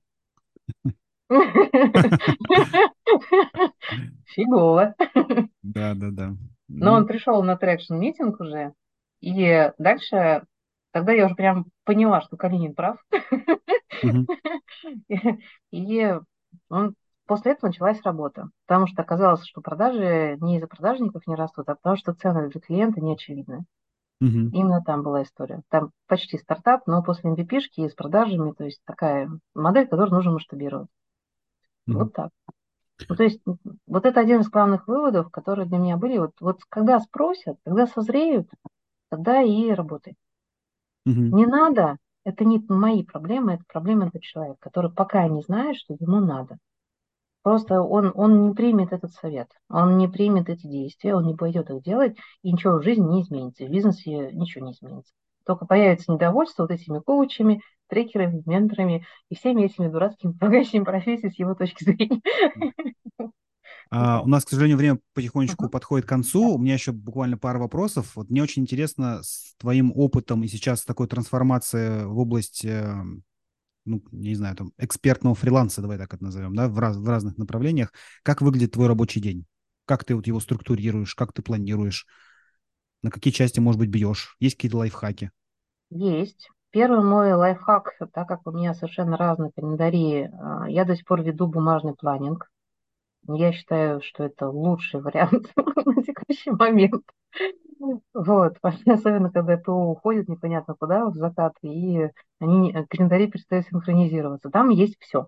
[4.26, 4.96] Фигово.
[5.64, 6.36] Да, да, да.
[6.68, 8.74] Но он пришел на traction meeting уже,
[9.20, 10.46] и дальше,
[10.92, 12.98] тогда я уже прям поняла, что Калинин прав.
[15.72, 16.16] И
[16.70, 16.96] он
[17.32, 21.76] После этого началась работа, потому что оказалось, что продажи не из-за продажников не растут, а
[21.76, 23.64] потому что цены для клиента не очевидны.
[24.20, 24.50] Угу.
[24.52, 25.62] Именно там была история.
[25.70, 30.34] Там почти стартап, но после MVP -шки с продажами, то есть такая модель, которую нужно
[30.34, 30.90] масштабировать.
[31.88, 32.00] Угу.
[32.00, 32.32] Вот так.
[33.08, 33.40] Ну, то есть
[33.88, 36.18] вот это один из главных выводов, которые для меня были.
[36.18, 38.50] Вот, вот когда спросят, когда созреют,
[39.10, 40.16] тогда и работай.
[41.06, 41.14] Угу.
[41.16, 45.96] Не надо, это не мои проблемы, это проблема этого человека, который пока не знает, что
[45.98, 46.58] ему надо.
[47.44, 51.70] Просто он, он не примет этот совет, он не примет эти действия, он не пойдет
[51.72, 55.14] их делать, и ничего в жизни не изменится, в бизнесе ничего не изменится.
[55.46, 61.40] Только появится недовольство вот этими коучами, трекерами, менторами и всеми этими дурацкими помогающими профессиями с
[61.40, 62.22] его точки зрения.
[63.94, 65.70] А, у нас, к сожалению, время потихонечку uh-huh.
[65.70, 66.56] подходит к концу.
[66.56, 68.16] У меня еще буквально пара вопросов.
[68.16, 73.24] Вот мне очень интересно с твоим опытом и сейчас такой трансформации в область эм,
[73.86, 77.38] ну, не знаю, там, экспертного фриланса, давай так это назовем, да, в, раз, в разных
[77.38, 77.92] направлениях.
[78.24, 79.46] Как выглядит твой рабочий день?
[79.86, 82.06] Как ты вот его структурируешь, как ты планируешь?
[83.02, 84.36] На какие части, может быть, бьешь?
[84.40, 85.32] Есть какие-то лайфхаки?
[85.90, 86.50] Есть.
[86.70, 91.22] Первый мой лайфхак, так как у меня совершенно разные календари, а, я до сих пор
[91.22, 92.50] веду бумажный планинг.
[93.28, 97.04] Я считаю, что это лучший вариант на текущий момент.
[98.14, 98.58] Вот,
[98.88, 102.10] особенно когда ПО уходит непонятно куда, в закат, и
[102.40, 104.50] они, э, календари перестают синхронизироваться.
[104.50, 105.28] Там есть все.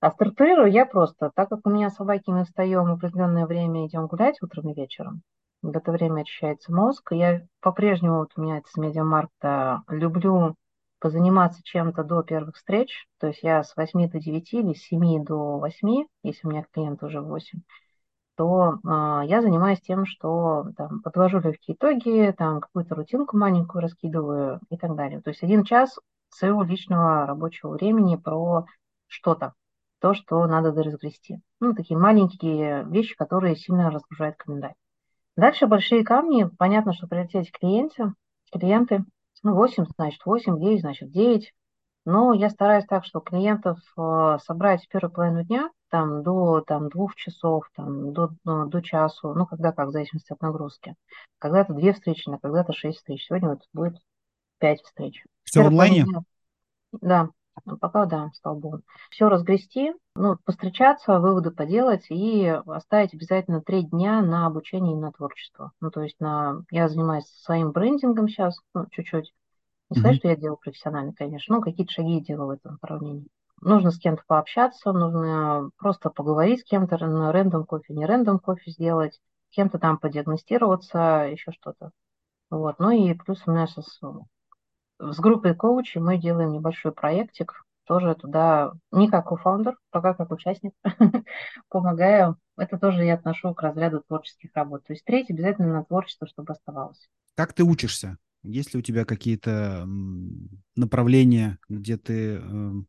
[0.00, 4.06] А структурирую я просто, так как у меня собаки, мы встаем в определенное время, идем
[4.06, 5.22] гулять утром и вечером.
[5.62, 7.12] В это время очищается мозг.
[7.12, 10.54] Я по-прежнему, вот у меня это с медиамаркта, люблю
[11.00, 13.06] позаниматься чем-то до первых встреч.
[13.18, 16.64] То есть я с 8 до 9 или с 7 до 8, если у меня
[16.72, 17.60] клиент уже 8
[18.38, 24.60] то э, я занимаюсь тем, что там, подвожу легкие итоги, там какую-то рутинку маленькую раскидываю
[24.70, 25.20] и так далее.
[25.20, 28.64] То есть один час своего личного рабочего времени про
[29.08, 29.54] что-то,
[30.00, 31.40] то, что надо доразгрести.
[31.58, 34.76] Ну, такие маленькие вещи, которые сильно разгружают календарь.
[35.36, 36.48] Дальше большие камни.
[36.58, 38.12] Понятно, что прилететь клиенты,
[38.52, 39.04] клиенты,
[39.42, 41.52] ну, 8, значит 8, 9, значит 9.
[42.04, 46.88] Но я стараюсь так, что клиентов э, собрать в первую половину дня, там, до там,
[46.88, 50.94] двух часов, там, до, ну, до часу, ну, когда как, в зависимости от нагрузки.
[51.38, 53.26] Когда-то две встречи, а когда-то шесть встреч.
[53.26, 53.98] Сегодня вот будет
[54.58, 55.24] пять встреч.
[55.44, 56.06] Все в онлайне?
[56.92, 57.30] Да,
[57.80, 58.80] пока да, слава богу.
[59.10, 65.12] Все разгрести, ну, постречаться, выводы поделать и оставить обязательно три дня на обучение и на
[65.12, 65.72] творчество.
[65.80, 66.62] Ну, то есть на...
[66.70, 69.32] я занимаюсь своим брендингом сейчас, ну, чуть-чуть.
[69.90, 70.18] Не сказать, mm-hmm.
[70.18, 73.26] что я делаю профессионально, конечно, но какие-то шаги делаю в этом направлении.
[73.60, 79.20] Нужно с кем-то пообщаться, нужно просто поговорить с кем-то рендом кофе, не рендом кофе сделать,
[79.50, 81.90] кем-то там подиагностироваться, еще что-то.
[82.50, 82.78] Вот.
[82.78, 83.98] Ну и плюс у меня сейчас
[85.00, 90.72] с группой коучей мы делаем небольшой проектик, тоже туда не как кофаундер, пока как участник,
[91.68, 92.36] помогаю.
[92.56, 94.84] Это тоже я отношу к разряду творческих работ.
[94.84, 97.08] То есть третий обязательно на творчество, чтобы оставалось.
[97.34, 98.18] Как ты учишься?
[98.42, 99.86] Есть ли у тебя какие-то
[100.76, 102.86] направления, где ты эм,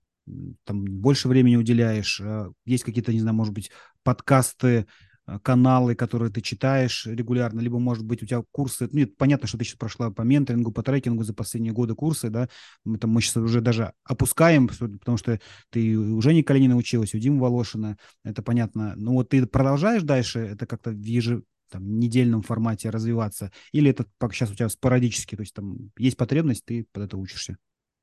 [0.64, 2.20] там больше времени уделяешь?
[2.20, 3.72] Э, есть какие-то, не знаю, может быть,
[4.04, 4.86] подкасты,
[5.30, 9.58] Э, каналы, которые ты читаешь регулярно, либо, может быть, у тебя курсы, ну, понятно, что
[9.58, 12.50] ты сейчас прошла по менторингу, по трекингу за последние годы курсы, да,
[12.84, 17.20] мы, там, мы сейчас уже даже опускаем, потому что ты уже не Калинина училась, у
[17.20, 22.42] Димы Волошина, это понятно, но вот ты продолжаешь дальше это как-то в еже, там, недельном
[22.42, 26.88] формате развиваться, или это пока сейчас у тебя спорадически, то есть там есть потребность, ты
[26.92, 27.58] под это учишься?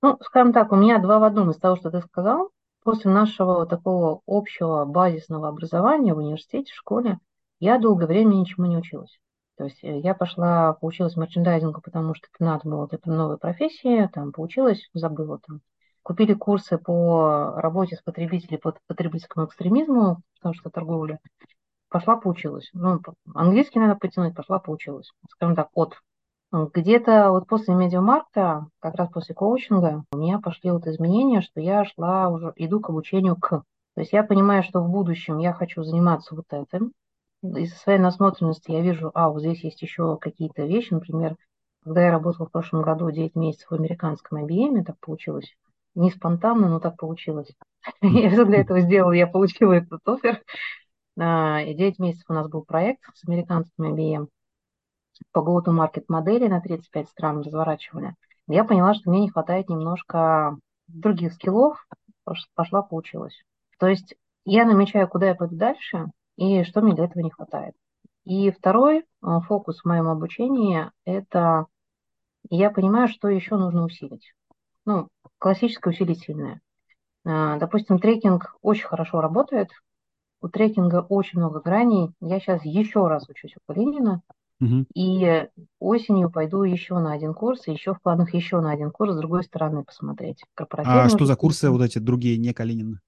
[0.07, 2.51] Ну, скажем так, у меня два в одном из того, что ты сказал
[2.85, 7.19] после нашего такого общего базисного образования в университете, в школе,
[7.59, 9.19] я долгое время ничему не училась.
[9.57, 14.09] То есть э, я пошла, поучилась мерчендайзингу, потому что это надо было для новой профессии,
[14.15, 15.61] там поучилась, забыла там.
[16.05, 21.19] Купили курсы по работе с потребителями, по потребительскому экстремизму, потому что торговля.
[21.89, 22.71] Пошла поучилась.
[22.75, 23.01] Ну,
[23.35, 25.11] английский надо потянуть, пошла поучилась.
[25.31, 25.97] Скажем так, от
[26.53, 31.85] где-то вот после медиамаркта, как раз после коучинга, у меня пошли вот изменения, что я
[31.85, 33.49] шла уже, иду к обучению к.
[33.51, 36.93] То есть я понимаю, что в будущем я хочу заниматься вот этим.
[37.43, 41.37] Из-за своей насмотренности я вижу, а, вот здесь есть еще какие-то вещи, например,
[41.83, 45.55] когда я работала в прошлом году 9 месяцев в американском IBM, так получилось.
[45.95, 47.49] Не спонтанно, но так получилось.
[48.03, 50.43] Я все для этого сделала, я получила этот офер.
[51.19, 54.29] А, и 9 месяцев у нас был проект с американским IBM
[55.33, 58.15] по go-to-market модели на 35 стран разворачивали,
[58.49, 60.57] я поняла, что мне не хватает немножко
[60.89, 61.87] других скиллов,
[62.55, 63.37] пошла, получилась.
[63.79, 64.15] То есть
[64.45, 66.07] я намечаю, куда я пойду дальше
[66.37, 67.75] и что мне для этого не хватает.
[68.25, 69.05] И второй э,
[69.47, 71.67] фокус в моем обучении– это
[72.51, 74.33] я понимаю, что еще нужно усилить.
[74.85, 75.09] Ну,
[75.39, 76.61] классическое усилительное.
[77.25, 79.71] Э, допустим, трекинг очень хорошо работает,
[80.41, 82.11] у трекинга очень много граней.
[82.21, 84.23] Я сейчас еще раз учусь у Калинина,
[84.61, 84.87] Угу.
[84.95, 85.49] И
[85.79, 89.19] осенью пойду еще на один курс, и еще в планах еще на один курс с
[89.19, 90.43] другой стороны посмотреть.
[90.57, 93.01] А что за курсы вот эти другие, не Калинина?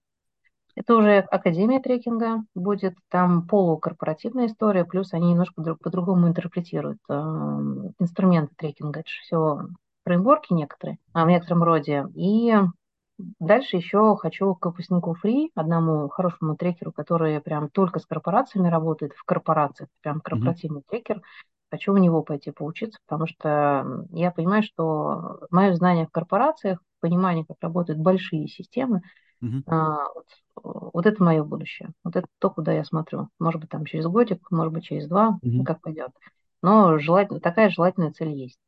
[0.78, 7.14] Это уже Академия трекинга будет, там полукорпоративная история, плюс они немножко по-другому интерпретируют э,
[7.98, 9.00] инструменты трекинга.
[9.00, 9.68] Это же все
[10.04, 12.06] фреймворки некоторые, а в некотором роде.
[12.14, 12.54] И
[13.40, 19.12] Дальше еще хочу к выпускнику Free, одному хорошему трекеру, который прям только с корпорациями работает,
[19.14, 20.90] в корпорациях, прям корпоративный mm-hmm.
[20.90, 21.22] трекер.
[21.70, 27.44] Хочу у него пойти поучиться, потому что я понимаю, что мое знание в корпорациях, понимание,
[27.44, 29.02] как работают большие системы,
[29.42, 29.62] mm-hmm.
[29.66, 30.26] а, вот,
[30.94, 31.90] вот это мое будущее.
[32.04, 33.28] Вот это то, куда я смотрю.
[33.40, 35.64] Может быть, там через годик, может быть, через два, mm-hmm.
[35.64, 36.10] как пойдет.
[36.62, 38.58] Но желательно, такая желательная цель есть.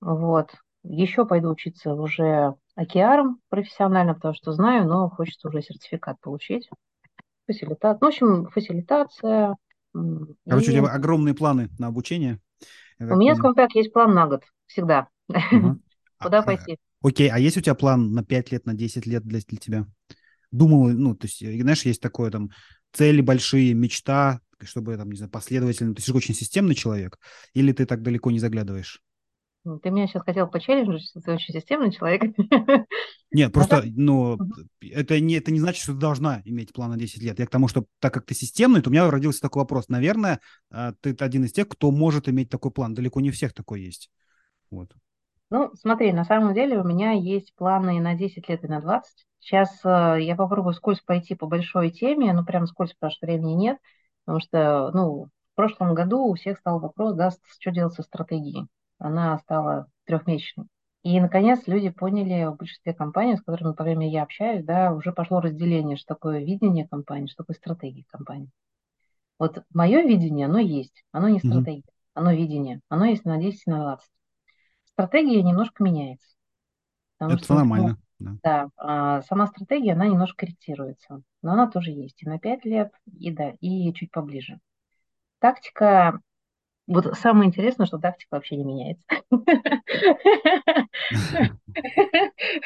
[0.00, 0.54] Вот.
[0.88, 6.68] Еще пойду учиться уже океаром профессионально, потому что знаю, но хочется уже сертификат получить.
[7.46, 7.98] Фасилитация.
[8.00, 9.56] Ну, в общем, фасилитация.
[9.92, 10.78] Короче, и...
[10.78, 12.40] у тебя огромные планы на обучение.
[12.98, 14.44] У меня, скажем так, есть план на год.
[14.66, 15.08] Всегда.
[15.28, 16.78] Куда а, пойти?
[17.02, 19.86] Окей, а есть у тебя план на 5 лет, на 10 лет для, для тебя?
[20.50, 22.50] Думал, ну, то есть, знаешь, есть такое там
[22.92, 25.94] цели большие, мечта, чтобы там, не знаю, последовательно.
[25.94, 27.18] Ты же очень системный человек,
[27.52, 29.02] или ты так далеко не заглядываешь?
[29.82, 32.22] Ты меня сейчас хотел почелленджить, что ты очень системный человек.
[33.32, 34.38] Нет, просто, ну,
[34.80, 37.38] это не, это не значит, что ты должна иметь план на 10 лет.
[37.38, 39.88] Я к тому, что так как ты системный, то у меня родился такой вопрос.
[39.88, 40.40] Наверное,
[40.70, 42.94] а, ты один из тех, кто может иметь такой план.
[42.94, 44.10] Далеко не у всех такой есть.
[44.70, 44.92] Вот.
[45.50, 49.26] Ну, смотри, на самом деле у меня есть планы на 10 лет и на 20.
[49.40, 53.52] Сейчас э, я попробую скользь пойти по большой теме, ну, прям скользь, потому что времени
[53.52, 53.78] нет.
[54.24, 57.30] Потому что, ну, в прошлом году у всех стал вопрос, да,
[57.60, 58.68] что делать со стратегией
[58.98, 60.66] она стала трехмесячной.
[61.02, 65.12] И, наконец, люди поняли в большинстве компаний, с которыми по времени я общаюсь, да, уже
[65.12, 68.50] пошло разделение, что такое видение компании, что такое стратегия компании.
[69.38, 72.12] Вот мое видение, оно есть, оно не стратегия, mm-hmm.
[72.14, 74.10] оно видение, оно есть на 10, на 20.
[74.86, 76.26] Стратегия немножко меняется.
[77.20, 77.98] Это что, нормально.
[78.18, 78.36] Да.
[78.42, 82.90] Да, а сама стратегия, она немножко корректируется, но она тоже есть и на 5 лет,
[83.06, 84.58] и да, и чуть поближе.
[85.38, 86.20] Тактика,
[86.86, 89.04] вот самое интересное, что тактика вообще не меняется.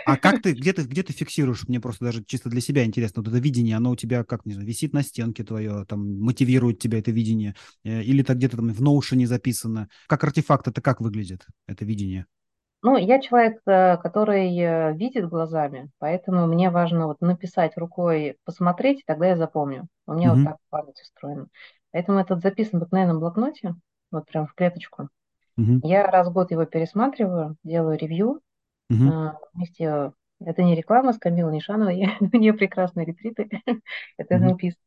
[0.05, 1.68] А как ты, где ты, где ты фиксируешь?
[1.68, 4.52] Мне просто даже чисто для себя интересно, вот это видение, оно у тебя как, не
[4.52, 8.68] знаю, висит на стенке твое, там, мотивирует тебя это видение, э, или это где-то там
[8.72, 9.88] в Notion записано?
[10.06, 12.26] Как артефакт это как выглядит, это видение?
[12.82, 19.02] Ну, я человек, э, который э, видит глазами, поэтому мне важно вот написать рукой, посмотреть,
[19.06, 19.86] тогда я запомню.
[20.06, 20.47] У меня вот Мгм.
[20.47, 21.47] так память устроена.
[21.92, 23.74] Поэтому этот записан в обыкновенном блокноте,
[24.11, 25.09] вот прям в клеточку.
[25.57, 25.81] Мгм.
[25.85, 28.41] Я раз в год его пересматриваю, делаю ревью.
[28.89, 29.11] Мгм.
[29.11, 33.49] а, Вместе, это не реклама с Камилой Нишановой, у нее прекрасные ретриты,
[34.19, 34.39] это.
[34.39, 34.78] НЛПист.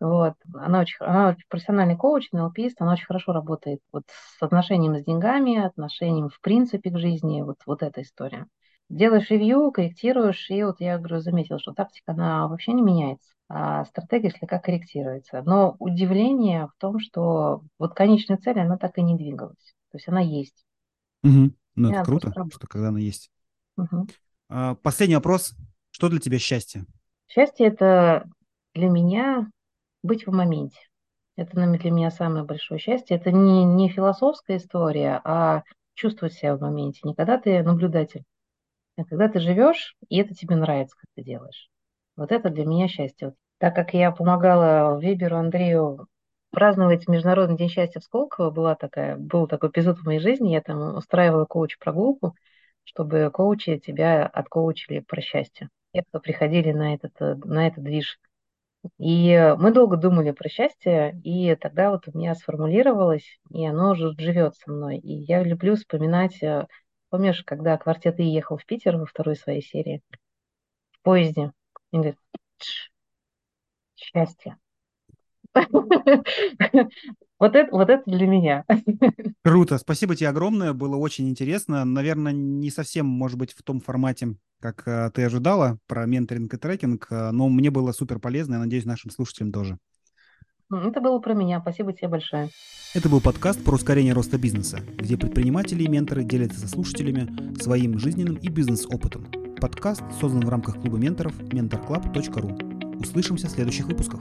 [0.00, 0.34] Вот.
[0.54, 5.58] Она очень, она профессиональный коуч, НЛПист, она очень хорошо работает вот с отношением с деньгами,
[5.58, 8.46] отношением в принципе к жизни, вот, вот эта история.
[8.90, 13.84] Делаешь ревью, корректируешь, и вот я говорю, заметила, что тактика, она вообще не меняется, а
[13.86, 15.42] стратегия слегка корректируется.
[15.46, 19.74] Но удивление в том, что вот конечная цель, она так и не двигалась.
[19.92, 20.66] То есть она есть.
[21.22, 21.54] Мгм.
[21.76, 23.30] Ну, это круто, что когда она есть.
[23.76, 24.06] Мгм.
[24.48, 25.54] А, Последний вопрос.
[25.92, 26.84] Что для тебя счастье?
[27.28, 28.28] Счастье– это
[28.74, 29.48] для меня
[30.02, 30.78] быть в моменте.
[31.36, 33.16] Это для меня самое большое счастье.
[33.16, 35.62] Это не, не философская история, а
[35.94, 37.00] чувствовать себя в моменте.
[37.04, 38.24] Не когда ты наблюдатель,
[39.00, 41.68] а когда ты живешь, и это тебе нравится, как ты делаешь.
[42.16, 43.34] Вот это для меня счастье.
[43.58, 46.06] Так как я помогала Веберу Андрею
[46.50, 50.60] праздновать Международный день счастья в Сколково, была такая, был такой эпизод в моей жизни, я
[50.60, 52.34] там устраивала коуч-прогулку,
[52.84, 55.68] чтобы коучи тебя откоучили про счастье.
[55.94, 58.18] Те, кто приходили на этот, э, на этот движ.
[58.98, 64.14] И мы долго думали про счастье, и тогда вот у меня сформулировалось, и оно уже
[64.18, 64.98] живет со мной.
[64.98, 66.66] И я люблю вспоминать, э,
[67.10, 70.02] помнишь, когда квартет И ехал в Питер во второй своей серии,
[70.92, 71.52] в поезде,
[71.92, 72.16] и говорит,
[72.58, 72.90] «Тш,
[73.96, 74.56] счастье.
[77.40, 78.66] Вот это, вот это для меня.
[79.42, 81.86] Круто, спасибо тебе огромное, было очень интересно.
[81.86, 86.58] Наверное, не совсем, может быть, в том формате, как э, ты ожидала про менторинг и
[86.58, 89.78] трекинг, э, но мне было супер полезно, я надеюсь, нашим слушателям тоже.
[90.70, 91.60] Это было про меня.
[91.60, 92.50] Спасибо тебе большое.
[92.94, 97.28] Это был подкаст про ускорение роста бизнеса, где предприниматели и менторы делятся со слушателями
[97.60, 99.26] своим жизненным и бизнес-опытом.
[99.60, 102.98] Подкаст создан в рамках клуба менторов mentorclub.ru.
[103.00, 104.20] Услышимся в следующих выпусках.